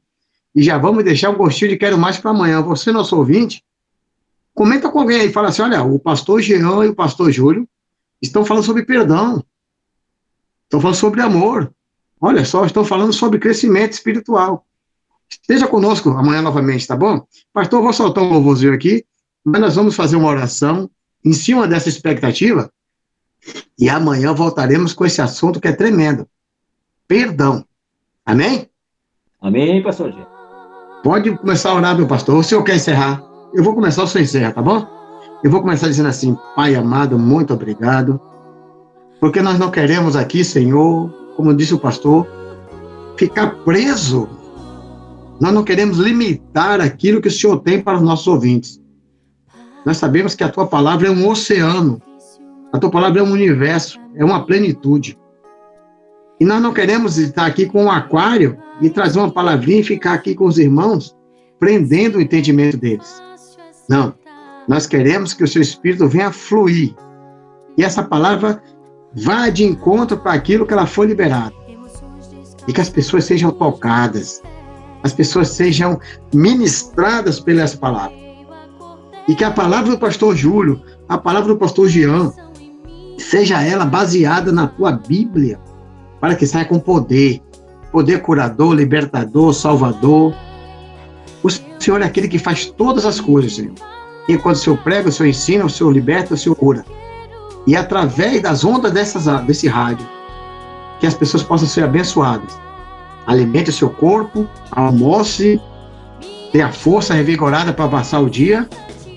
[0.53, 2.61] E já vamos deixar um gostinho de quero mais para amanhã.
[2.61, 3.63] Você, nosso ouvinte,
[4.53, 7.67] comenta com alguém aí, fala assim: olha, o pastor Jean e o pastor Júlio
[8.21, 9.43] estão falando sobre perdão,
[10.63, 11.73] estão falando sobre amor.
[12.21, 14.65] Olha só, estão falando sobre crescimento espiritual.
[15.29, 17.25] Esteja conosco amanhã novamente, tá bom?
[17.51, 19.03] Pastor, vou soltar um louvorzinho aqui,
[19.45, 20.89] mas nós vamos fazer uma oração
[21.23, 22.69] em cima dessa expectativa
[23.77, 26.27] e amanhã voltaremos com esse assunto que é tremendo.
[27.07, 27.63] Perdão.
[28.25, 28.67] Amém?
[29.39, 30.11] Amém, pastor?
[31.03, 32.35] Pode começar a orar, meu pastor.
[32.35, 33.23] Ou se eu quer encerrar,
[33.53, 34.87] eu vou começar, o senhor encerra, tá bom?
[35.43, 38.19] Eu vou começar dizendo assim, Pai amado, muito obrigado,
[39.19, 42.27] porque nós não queremos aqui, Senhor, como disse o pastor,
[43.15, 44.27] ficar preso.
[45.39, 48.81] Nós não queremos limitar aquilo que o Senhor tem para os nossos ouvintes.
[49.85, 52.01] Nós sabemos que a tua palavra é um oceano,
[52.73, 55.17] a tua palavra é um universo, é uma plenitude.
[56.39, 60.13] E nós não queremos estar aqui com um aquário e trazer uma palavrinha e ficar
[60.13, 61.15] aqui com os irmãos,
[61.59, 63.21] prendendo o entendimento deles.
[63.87, 64.13] Não.
[64.67, 66.93] Nós queremos que o seu espírito venha fluir.
[67.77, 68.61] E essa palavra
[69.13, 71.53] vá de encontro para aquilo que ela foi liberada.
[72.67, 74.41] E que as pessoas sejam tocadas,
[75.03, 75.99] as pessoas sejam
[76.33, 78.24] ministradas pela essa palavra.
[79.27, 82.31] E que a palavra do pastor Júlio, a palavra do pastor Jean,
[83.17, 85.59] seja ela baseada na tua Bíblia,
[86.19, 87.41] para que saia com poder,
[87.91, 90.33] poder curador, libertador, salvador.
[91.41, 91.49] O
[91.79, 93.73] Senhor é aquele que faz todas as coisas, Senhor.
[94.27, 96.85] Enquanto o Senhor prega, o Senhor ensina, o Senhor liberta, o Senhor cura.
[97.67, 100.07] E através das ondas dessas, desse rádio,
[100.99, 102.59] que as pessoas possam ser abençoadas.
[103.25, 105.59] Alimente o seu corpo, almoce,
[106.51, 108.67] tenha força revigorada para passar o dia,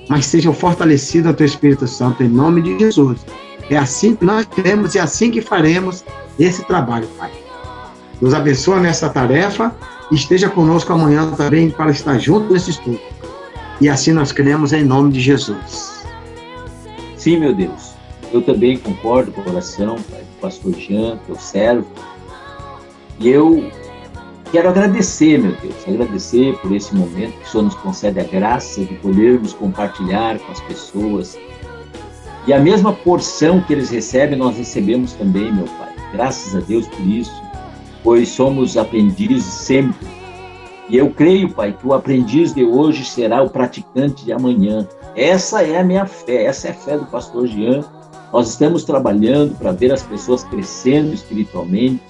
[0.08, 3.18] mas seja fortalecido ao teu Espírito Santo, em nome de Jesus.
[3.70, 6.04] É assim que nós queremos e é assim que faremos
[6.38, 7.30] esse trabalho, Pai.
[8.20, 9.74] Nos abençoa nessa tarefa
[10.10, 13.00] e esteja conosco amanhã também para estar junto nesse estudo.
[13.80, 16.04] E assim nós queremos em nome de Jesus.
[17.16, 17.92] Sim, meu Deus.
[18.32, 21.86] Eu também concordo com a oração pai, do pastor Jean, teu servo.
[23.20, 23.70] E eu
[24.50, 28.84] quero agradecer, meu Deus, agradecer por esse momento que o Senhor nos concede a graça
[28.84, 31.38] de podermos compartilhar com as pessoas.
[32.46, 35.94] E a mesma porção que eles recebem, nós recebemos também, meu Pai.
[36.12, 37.42] Graças a Deus por isso,
[38.02, 40.06] pois somos aprendizes sempre.
[40.88, 44.88] E eu creio, Pai, que o aprendiz de hoje será o praticante de amanhã.
[45.14, 47.84] Essa é a minha fé, essa é a fé do pastor Jean.
[48.32, 52.00] Nós estamos trabalhando para ver as pessoas crescendo espiritualmente,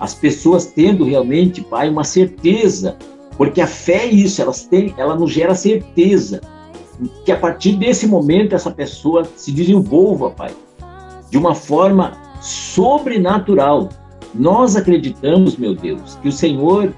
[0.00, 2.96] as pessoas tendo realmente, Pai, uma certeza,
[3.36, 6.40] porque a fé é isso, elas têm, ela nos gera certeza
[7.24, 10.50] que a partir desse momento essa pessoa se desenvolva, Pai,
[11.30, 13.88] de uma forma sobrenatural.
[14.34, 16.92] Nós acreditamos, meu Deus, que o Senhor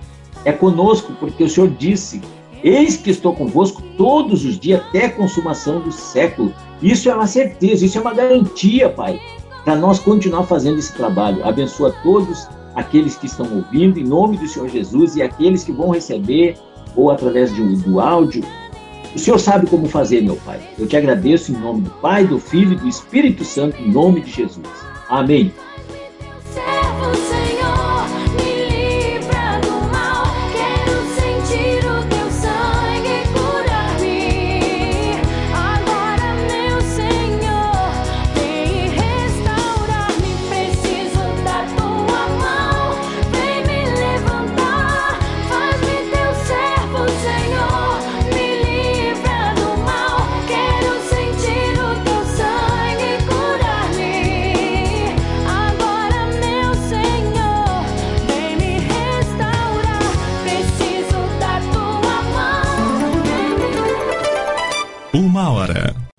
[0.44, 2.20] é conosco, porque o Senhor disse:
[2.62, 6.52] Eis que estou convosco todos os dias até a consumação do século.
[6.82, 9.20] Isso é uma certeza, isso é uma garantia, Pai,
[9.64, 11.46] para nós continuar fazendo esse trabalho.
[11.46, 12.48] Abençoa todos
[12.80, 16.56] aqueles que estão ouvindo, em nome do Senhor Jesus, e aqueles que vão receber,
[16.96, 18.42] ou através de, do áudio,
[19.14, 20.60] O Senhor sabe como fazer, meu Pai.
[20.78, 24.20] Eu te agradeço em nome do Pai, do Filho e do Espírito Santo, em nome
[24.20, 24.68] de Jesus.
[25.08, 25.52] Amém.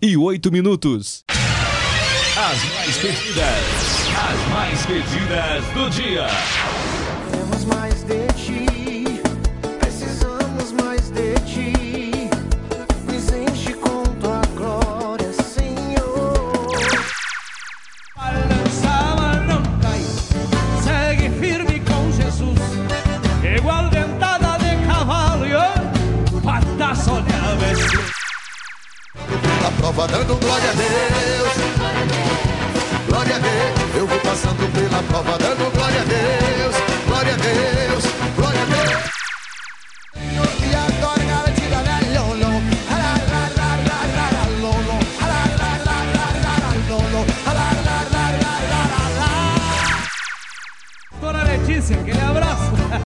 [0.02, 1.24] E oito minutos.
[1.30, 6.26] As mais pedidas, as mais pedidas do dia.
[30.02, 31.54] Vá dando glória a Deus.
[33.08, 33.96] Glória a Deus.
[33.96, 36.76] Eu vou passando pela prova, dando glória a Deus.
[37.06, 38.04] Glória a Deus.
[38.36, 39.12] Glória a Deus.
[51.22, 52.71] Dona Letícia, aquele abraço.